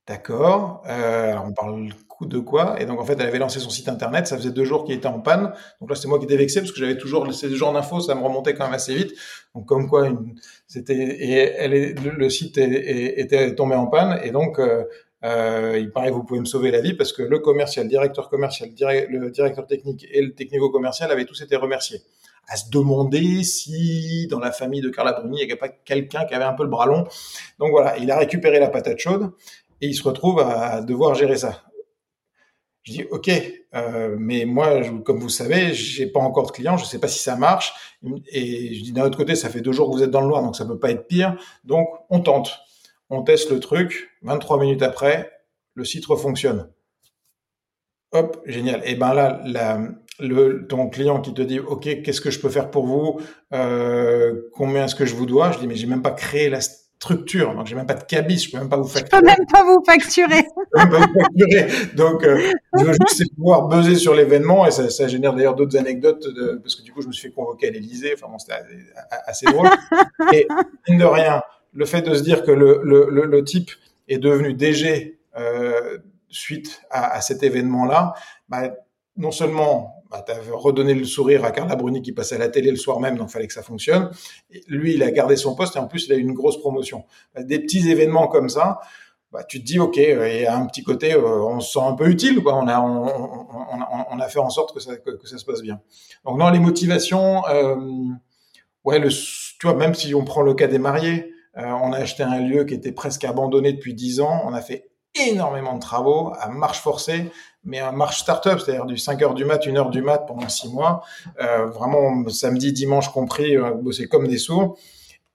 [0.06, 0.82] D'accord.
[0.84, 1.88] alors on parle
[2.26, 2.80] de quoi.
[2.80, 4.26] Et donc, en fait, elle avait lancé son site internet.
[4.26, 5.52] Ça faisait deux jours qu'il était en panne.
[5.80, 8.00] Donc là, c'est moi qui étais vexé parce que j'avais toujours ces genres d'infos.
[8.00, 9.12] Ça me remontait quand même assez vite.
[9.54, 10.08] Donc, comme quoi,
[10.66, 14.20] c'était, et le, site était tombé en panne.
[14.24, 14.84] Et donc, euh,
[15.24, 17.90] euh, il paraît que vous pouvez me sauver la vie parce que le commercial, le
[17.90, 18.70] directeur commercial,
[19.08, 22.02] le directeur technique et le technico-commercial avaient tous été remerciés.
[22.48, 26.24] À se demander si dans la famille de Carla Bruni, il n'y avait pas quelqu'un
[26.24, 27.04] qui avait un peu le bras long.
[27.60, 29.30] Donc voilà, il a récupéré la patate chaude
[29.80, 31.62] et il se retrouve à devoir gérer ça.
[32.82, 33.30] Je dis ok,
[33.74, 37.20] euh, mais moi, comme vous savez, j'ai pas encore de clients, je sais pas si
[37.20, 37.72] ça marche.
[38.28, 40.26] Et je dis d'un autre côté, ça fait deux jours que vous êtes dans le
[40.26, 41.36] noir, donc ça peut pas être pire.
[41.64, 42.58] Donc on tente,
[43.08, 44.10] on teste le truc.
[44.22, 45.30] 23 minutes après,
[45.74, 46.68] le site refonctionne.
[48.12, 48.82] Hop, génial.
[48.84, 49.80] Et ben là, la,
[50.18, 53.20] le, ton client qui te dit, ok, qu'est-ce que je peux faire pour vous
[53.52, 55.52] euh, Combien est-ce que je vous dois?
[55.52, 57.54] Je dis, mais j'ai même pas créé la structure.
[57.54, 59.16] Donc, j'ai même pas de cabis, je peux même pas vous facturer.
[59.16, 60.46] Je peux même pas vous facturer.
[61.94, 65.76] Donc, euh, je veux juste pouvoir buzzer sur l'événement et ça, ça génère d'ailleurs d'autres
[65.76, 68.14] anecdotes de, parce que du coup, je me suis fait convoquer à l'Elysée.
[68.14, 68.54] Enfin bon, c'était
[69.26, 69.68] assez drôle.
[70.32, 70.48] et
[70.88, 71.42] mine de rien,
[71.72, 73.70] le fait de se dire que le, le, le, type
[74.08, 75.98] est devenu DG euh,
[76.28, 78.14] suite à, à cet événement-là,
[78.48, 78.70] bah,
[79.16, 82.48] non seulement bah, tu as redonné le sourire à Carla Bruni qui passait à la
[82.48, 84.10] télé le soir même, donc fallait que ça fonctionne.
[84.68, 87.04] lui, il a gardé son poste et en plus, il a eu une grosse promotion.
[87.34, 88.80] Bah, des petits événements comme ça,
[89.32, 92.42] bah, tu te dis, OK, un petit côté, euh, on se sent un peu utile,
[92.42, 92.54] quoi.
[92.54, 95.80] On a, on, a fait en sorte que ça, que, ça se passe bien.
[96.26, 97.76] Donc, non, les motivations, euh,
[98.84, 101.98] ouais, le, tu vois, même si on prend le cas des mariés, euh, on a
[101.98, 105.80] acheté un lieu qui était presque abandonné depuis dix ans, on a fait énormément de
[105.80, 107.30] travaux à marche forcée,
[107.64, 110.48] mais à marche start-up, c'est-à-dire du 5 heures du mat, 1 heure du mat pendant
[110.48, 111.02] 6 mois,
[111.40, 114.76] euh, vraiment samedi, dimanche compris, bosser comme des sourds.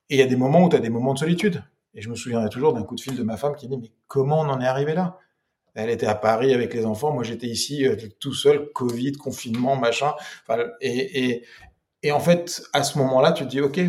[0.09, 1.63] Et il y a des moments où tu as des moments de solitude.
[1.97, 3.91] Et je me souviendrai toujours d'un coup de fil de ma femme qui dit, mais
[4.07, 5.17] comment on en est arrivé là?
[5.73, 9.75] Elle était à Paris avec les enfants, moi j'étais ici euh, tout seul, Covid, confinement,
[9.75, 10.13] machin.
[10.79, 11.43] Et,
[12.11, 13.79] en fait, à ce moment-là, tu te dis, OK,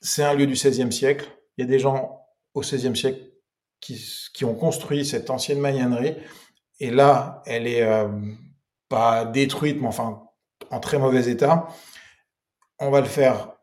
[0.00, 1.26] c'est un lieu du 16e siècle,
[1.56, 2.22] il y a des gens
[2.54, 3.20] au 16e siècle
[3.80, 6.16] qui, ont construit cette ancienne magnanerie.
[6.80, 8.08] Et là, elle est euh,
[8.88, 10.22] pas détruite, mais enfin
[10.70, 11.68] en très mauvais état.
[12.78, 13.55] On va le faire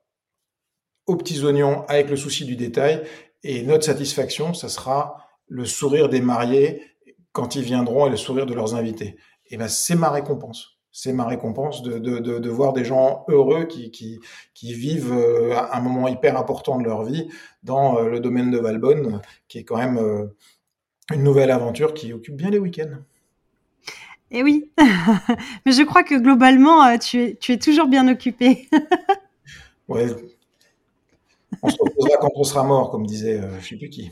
[1.07, 3.03] aux petits oignons avec le souci du détail.
[3.43, 6.81] Et notre satisfaction, ça sera le sourire des mariés
[7.31, 9.17] quand ils viendront et le sourire de leurs invités.
[9.49, 13.25] Et ben, c'est ma récompense c'est ma récompense de, de, de, de, voir des gens
[13.27, 14.19] heureux qui, qui,
[14.53, 17.27] qui vivent euh, un moment hyper important de leur vie
[17.63, 20.27] dans euh, le domaine de Valbonne, qui est quand même euh,
[21.11, 22.99] une nouvelle aventure qui occupe bien les week-ends.
[24.29, 24.71] Eh oui,
[25.65, 28.67] mais je crois que globalement, tu es, tu es toujours bien occupé.
[29.87, 30.05] ouais,
[31.61, 34.11] on se reposera quand on sera mort, comme disait je ne sais plus qui.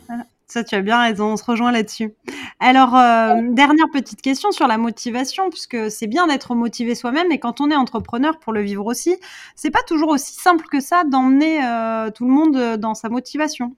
[0.51, 2.13] Ça, tu as bien raison, on se rejoint là-dessus.
[2.59, 7.39] Alors, euh, dernière petite question sur la motivation, puisque c'est bien d'être motivé soi-même, mais
[7.39, 9.15] quand on est entrepreneur pour le vivre aussi,
[9.55, 13.77] c'est pas toujours aussi simple que ça d'emmener euh, tout le monde dans sa motivation.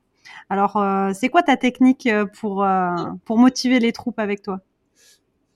[0.50, 2.10] Alors, euh, c'est quoi ta technique
[2.40, 2.66] pour,
[3.24, 4.60] pour motiver les troupes avec toi?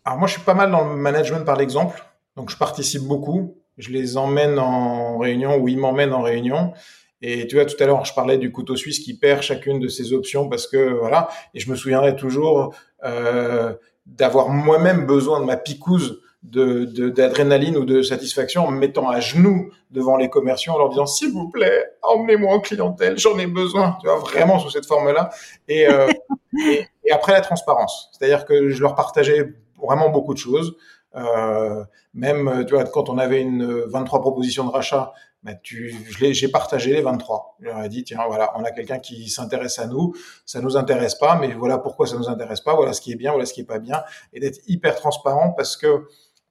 [0.05, 2.05] Alors, moi, je suis pas mal dans le management par l'exemple,
[2.35, 3.55] donc je participe beaucoup.
[3.79, 6.73] Je les emmène en réunion ou ils m'emmènent en réunion.
[7.21, 9.87] Et tu vois, tout à l'heure, je parlais du couteau suisse qui perd chacune de
[9.87, 11.29] ses options parce que voilà.
[11.53, 13.73] Et je me souviendrai toujours euh,
[14.05, 19.19] d'avoir moi-même besoin de ma picouse de d'adrénaline ou de satisfaction en me mettant à
[19.19, 23.47] genoux devant les commerciaux en leur disant s'il vous plaît emmenez-moi en clientèle j'en ai
[23.47, 23.97] besoin.
[23.99, 25.29] Tu vois vraiment sous cette forme là
[25.67, 26.07] et, euh,
[26.69, 28.11] et, et, après la transparence.
[28.13, 30.77] C'est-à-dire que je leur partageais vraiment beaucoup de choses.
[31.15, 35.13] Euh, même tu vois quand on avait une 23 propositions de rachat
[35.47, 37.57] bah, j'ai partagé les 23.
[37.59, 40.13] Je leur ai dit, tiens, voilà, on a quelqu'un qui s'intéresse à nous,
[40.45, 43.15] ça nous intéresse pas, mais voilà pourquoi ça nous intéresse pas, voilà ce qui est
[43.15, 46.07] bien, voilà ce qui est pas bien, et d'être hyper transparent parce que,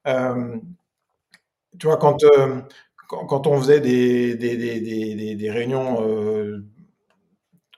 [0.06, 0.56] euh,
[1.78, 2.60] tu vois, quand, euh,
[3.06, 6.64] quand, on faisait des, des, des, des, des réunions euh,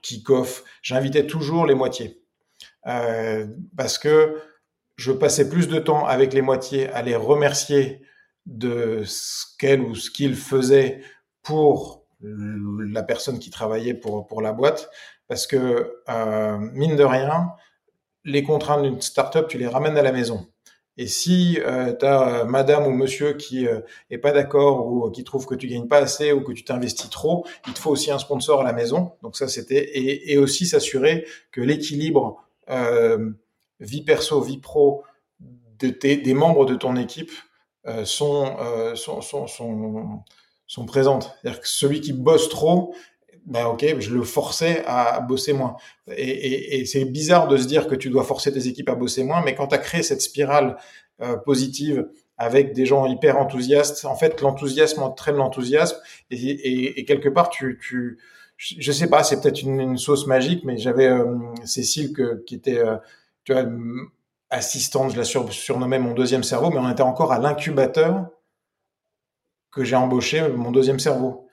[0.03, 2.23] kick-off, j'invitais toujours les moitiés.
[2.87, 3.47] Euh,
[3.77, 4.41] parce que
[4.97, 8.03] je passais plus de temps avec les moitiés à les remercier
[8.49, 11.03] de ce qu'elle ou ce qu'il faisait
[11.43, 14.91] pour la personne qui travaillait pour, pour la boîte.
[15.29, 17.53] Parce que, euh, mine de rien,
[18.25, 20.49] les contraintes d'une startup, tu les ramènes à la maison.
[20.97, 23.81] Et si euh, tu as madame ou monsieur qui euh,
[24.11, 27.09] est pas d'accord ou qui trouve que tu gagnes pas assez ou que tu t'investis
[27.09, 29.13] trop, il te faut aussi un sponsor à la maison.
[29.23, 33.31] Donc ça, c'était et, et aussi s'assurer que l'équilibre euh,
[33.79, 35.05] vie perso, vie pro
[35.79, 37.48] de tes, des membres de ton équipe euh,
[38.05, 40.23] sont, euh, sont, sont, sont,
[40.67, 41.33] sont, présentes.
[41.41, 42.95] C'est-à-dire que celui qui bosse trop,
[43.47, 45.77] ben ok, je le forçais à bosser moins.
[46.11, 48.95] Et, et, et c'est bizarre de se dire que tu dois forcer tes équipes à
[48.95, 50.77] bosser moins, mais quand tu as créé cette spirale
[51.23, 55.97] euh, positive avec des gens hyper enthousiastes, en fait, l'enthousiasme entraîne l'enthousiasme,
[56.31, 58.19] et, et, quelque part, tu, tu,
[58.57, 61.11] je sais pas, c'est peut-être une, une, sauce magique, mais j'avais
[61.65, 62.81] Cécile que, qui était,
[63.43, 63.65] tu vois,
[64.51, 68.29] assistante, je la surnommais mon deuxième cerveau, mais on était encore à l'incubateur
[69.71, 71.49] que j'ai embauché mon deuxième cerveau.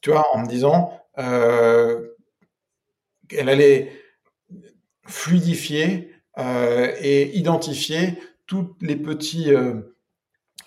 [0.00, 2.08] tu vois, en me disant, euh,
[3.28, 3.92] qu'elle allait
[5.06, 9.74] fluidifier euh, et identifier tous les petits euh,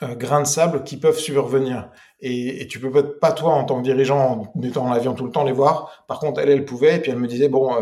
[0.02, 1.90] grains de sable qui peuvent survenir.
[2.20, 5.26] Et, et, tu peux pas, toi, en tant que dirigeant, en étant dans l'avion tout
[5.26, 6.06] le temps, les voir.
[6.08, 6.98] Par contre, elle, elle pouvait.
[6.98, 7.74] Et puis elle me disait, bon,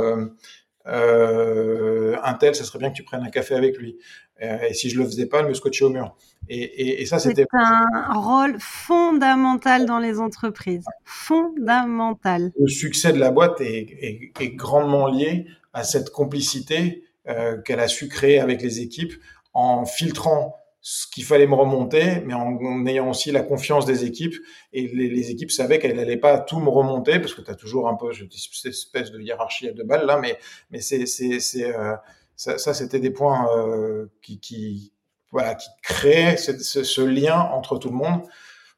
[0.87, 3.97] euh, un tel, ça serait bien que tu prennes un café avec lui.
[4.41, 6.15] Euh, et si je le faisais pas, elle me scotchait au mur.
[6.49, 12.51] Et, et, et ça, c'était un rôle fondamental dans les entreprises, fondamental.
[12.59, 17.79] Le succès de la boîte est, est, est grandement lié à cette complicité euh, qu'elle
[17.79, 19.13] a su créer avec les équipes
[19.53, 24.35] en filtrant ce qu'il fallait me remonter, mais en, ayant aussi la confiance des équipes.
[24.73, 27.87] Et les, équipes savaient qu'elles n'allaient pas tout me remonter, parce que tu as toujours
[27.87, 30.37] un peu cette espèce de hiérarchie à deux balles là, mais,
[30.71, 31.95] mais c'est, c'est, c'est, euh,
[32.35, 34.91] ça, ça c'était des points euh, qui, qui,
[35.31, 38.21] voilà, qui créaient ce, ce, ce, lien entre tout le monde.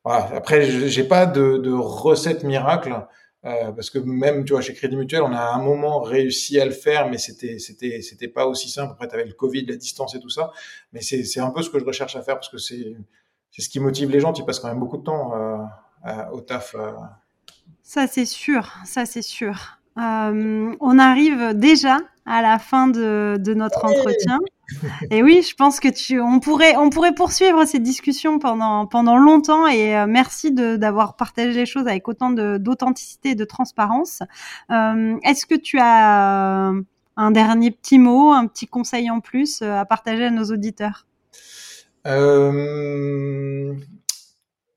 [0.03, 0.29] Voilà.
[0.35, 3.07] Après, j'ai pas de, de recette miracle.
[3.45, 6.59] Euh, parce que même, tu vois, chez Crédit Mutuel, on a à un moment réussi
[6.59, 8.93] à le faire, mais c'était, c'était, c'était pas aussi simple.
[8.93, 10.51] Après, tu avais le Covid, la distance et tout ça.
[10.93, 12.95] Mais c'est, c'est un peu ce que je recherche à faire parce que c'est,
[13.51, 14.33] c'est ce qui motive les gens.
[14.33, 15.33] Tu passes quand même beaucoup de temps
[16.05, 16.75] euh, au taf.
[16.75, 16.91] Euh.
[17.81, 18.71] Ça, c'est sûr.
[18.85, 19.79] Ça, c'est sûr.
[19.97, 24.39] Euh, on arrive déjà à la fin de, de notre entretien.
[25.11, 29.17] Et oui, je pense que tu, on pourrait, on pourrait poursuivre ces discussions pendant pendant
[29.17, 29.67] longtemps.
[29.67, 34.23] Et euh, merci d'avoir partagé les choses avec autant d'authenticité et de transparence.
[34.71, 36.81] Euh, Est-ce que tu as euh,
[37.15, 41.05] un dernier petit mot, un petit conseil en plus euh, à partager à nos auditeurs?
[42.07, 43.73] Euh,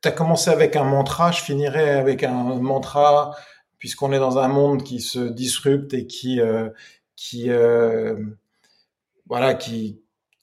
[0.02, 3.34] Tu as commencé avec un mantra, je finirai avec un mantra
[3.78, 6.68] puisqu'on est dans un monde qui se disrupte et qui euh,
[7.18, 8.14] qui euh,
[9.26, 10.00] voilà qui,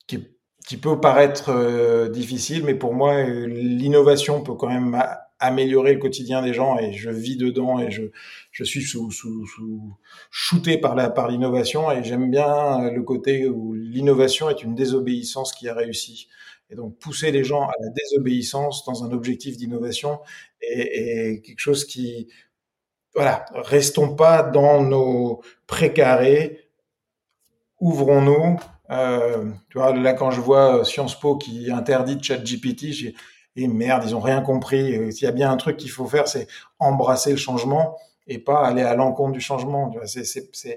[0.08, 5.02] qui, peut paraître euh, difficile, mais pour moi l'innovation peut quand même
[5.40, 8.04] améliorer le quotidien des gens et je vis dedans et je
[8.52, 9.98] je suis sous, sous
[10.32, 15.54] shooté par la par l'innovation et j'aime bien le côté où l'innovation est une désobéissance
[15.54, 16.28] qui a réussi.
[16.72, 20.20] Et donc pousser les gens à la désobéissance dans un objectif d'innovation
[20.62, 22.28] est, est, quelque chose qui
[23.16, 26.65] voilà, restons pas dans nos précarés,
[27.80, 28.60] ouvrons-nous.
[28.92, 33.16] Euh, tu vois, là, quand je vois Sciences Po qui interdit ChatGPT, j'ai
[33.56, 35.12] et merde, ils ont rien compris.
[35.14, 36.48] S'il y a bien un truc qu'il faut faire, c'est
[36.80, 37.98] embrasser le changement
[38.28, 39.94] et pas aller à l'encontre du changement.
[40.06, 40.72] C'est,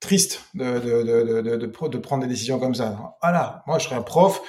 [0.00, 3.16] triste de, de, de, de, de, prendre des décisions comme ça.
[3.22, 4.42] Voilà, moi je serais un prof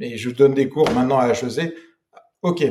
[0.00, 1.74] et je donne des cours maintenant à HEC.
[2.42, 2.64] Ok,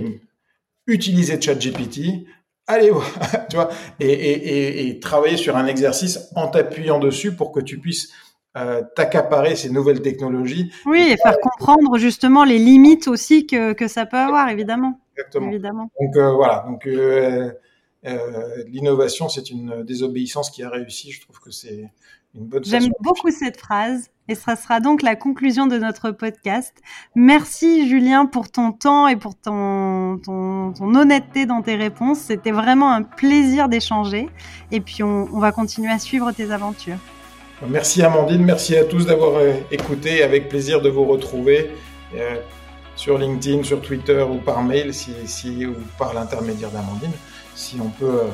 [0.85, 2.27] utilisez ChatGPT,
[2.67, 2.91] allez,
[3.49, 7.79] tu vois, et, et, et, travailler sur un exercice en t'appuyant dessus pour que tu
[7.79, 8.11] puisses
[8.57, 10.71] euh, t'accaparer ces nouvelles technologies.
[10.85, 14.99] Oui, et, faire comprendre justement les limites aussi que, que ça peut avoir, évidemment.
[15.17, 15.49] Exactement.
[15.49, 15.91] Évidemment.
[15.99, 17.51] Donc euh, voilà, donc euh,
[18.67, 21.11] l'innovation, c'est une désobéissance qui a réussi.
[21.11, 21.91] Je trouve que c'est
[22.35, 22.63] une bonne.
[22.63, 24.09] J'aime beaucoup cette phrase.
[24.27, 26.73] Et ce sera donc la conclusion de notre podcast.
[27.13, 32.21] Merci Julien pour ton temps et pour ton, ton, ton honnêteté dans tes réponses.
[32.21, 34.27] C'était vraiment un plaisir d'échanger.
[34.71, 36.97] Et puis on, on, va continuer à suivre tes aventures.
[37.69, 40.23] Merci Amandine, merci à tous d'avoir euh, écouté.
[40.23, 41.69] Avec plaisir de vous retrouver
[42.15, 42.37] euh,
[42.95, 47.13] sur LinkedIn, sur Twitter ou par mail, si, si ou par l'intermédiaire d'Amandine
[47.55, 48.21] si on peut.
[48.21, 48.27] Euh,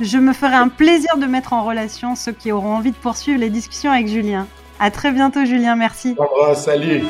[0.00, 3.40] Je me ferai un plaisir de mettre en relation ceux qui auront envie de poursuivre
[3.40, 4.46] les discussions avec Julien.
[4.78, 5.74] À très bientôt, Julien.
[5.74, 6.14] Merci.
[6.18, 7.02] Au salut.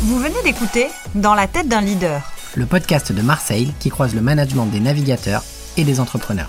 [0.00, 4.22] Vous venez d'écouter Dans la tête d'un leader, le podcast de Marseille qui croise le
[4.22, 5.42] management des navigateurs
[5.76, 6.48] et des entrepreneurs.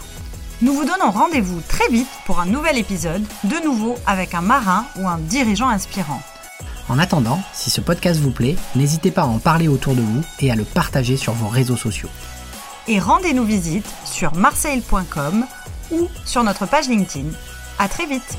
[0.61, 4.85] Nous vous donnons rendez-vous très vite pour un nouvel épisode, de nouveau avec un marin
[4.97, 6.21] ou un dirigeant inspirant.
[6.87, 10.21] En attendant, si ce podcast vous plaît, n'hésitez pas à en parler autour de vous
[10.39, 12.09] et à le partager sur vos réseaux sociaux
[12.87, 15.45] et rendez-nous visite sur marseille.com
[15.91, 17.29] ou sur notre page LinkedIn.
[17.79, 18.37] À très vite!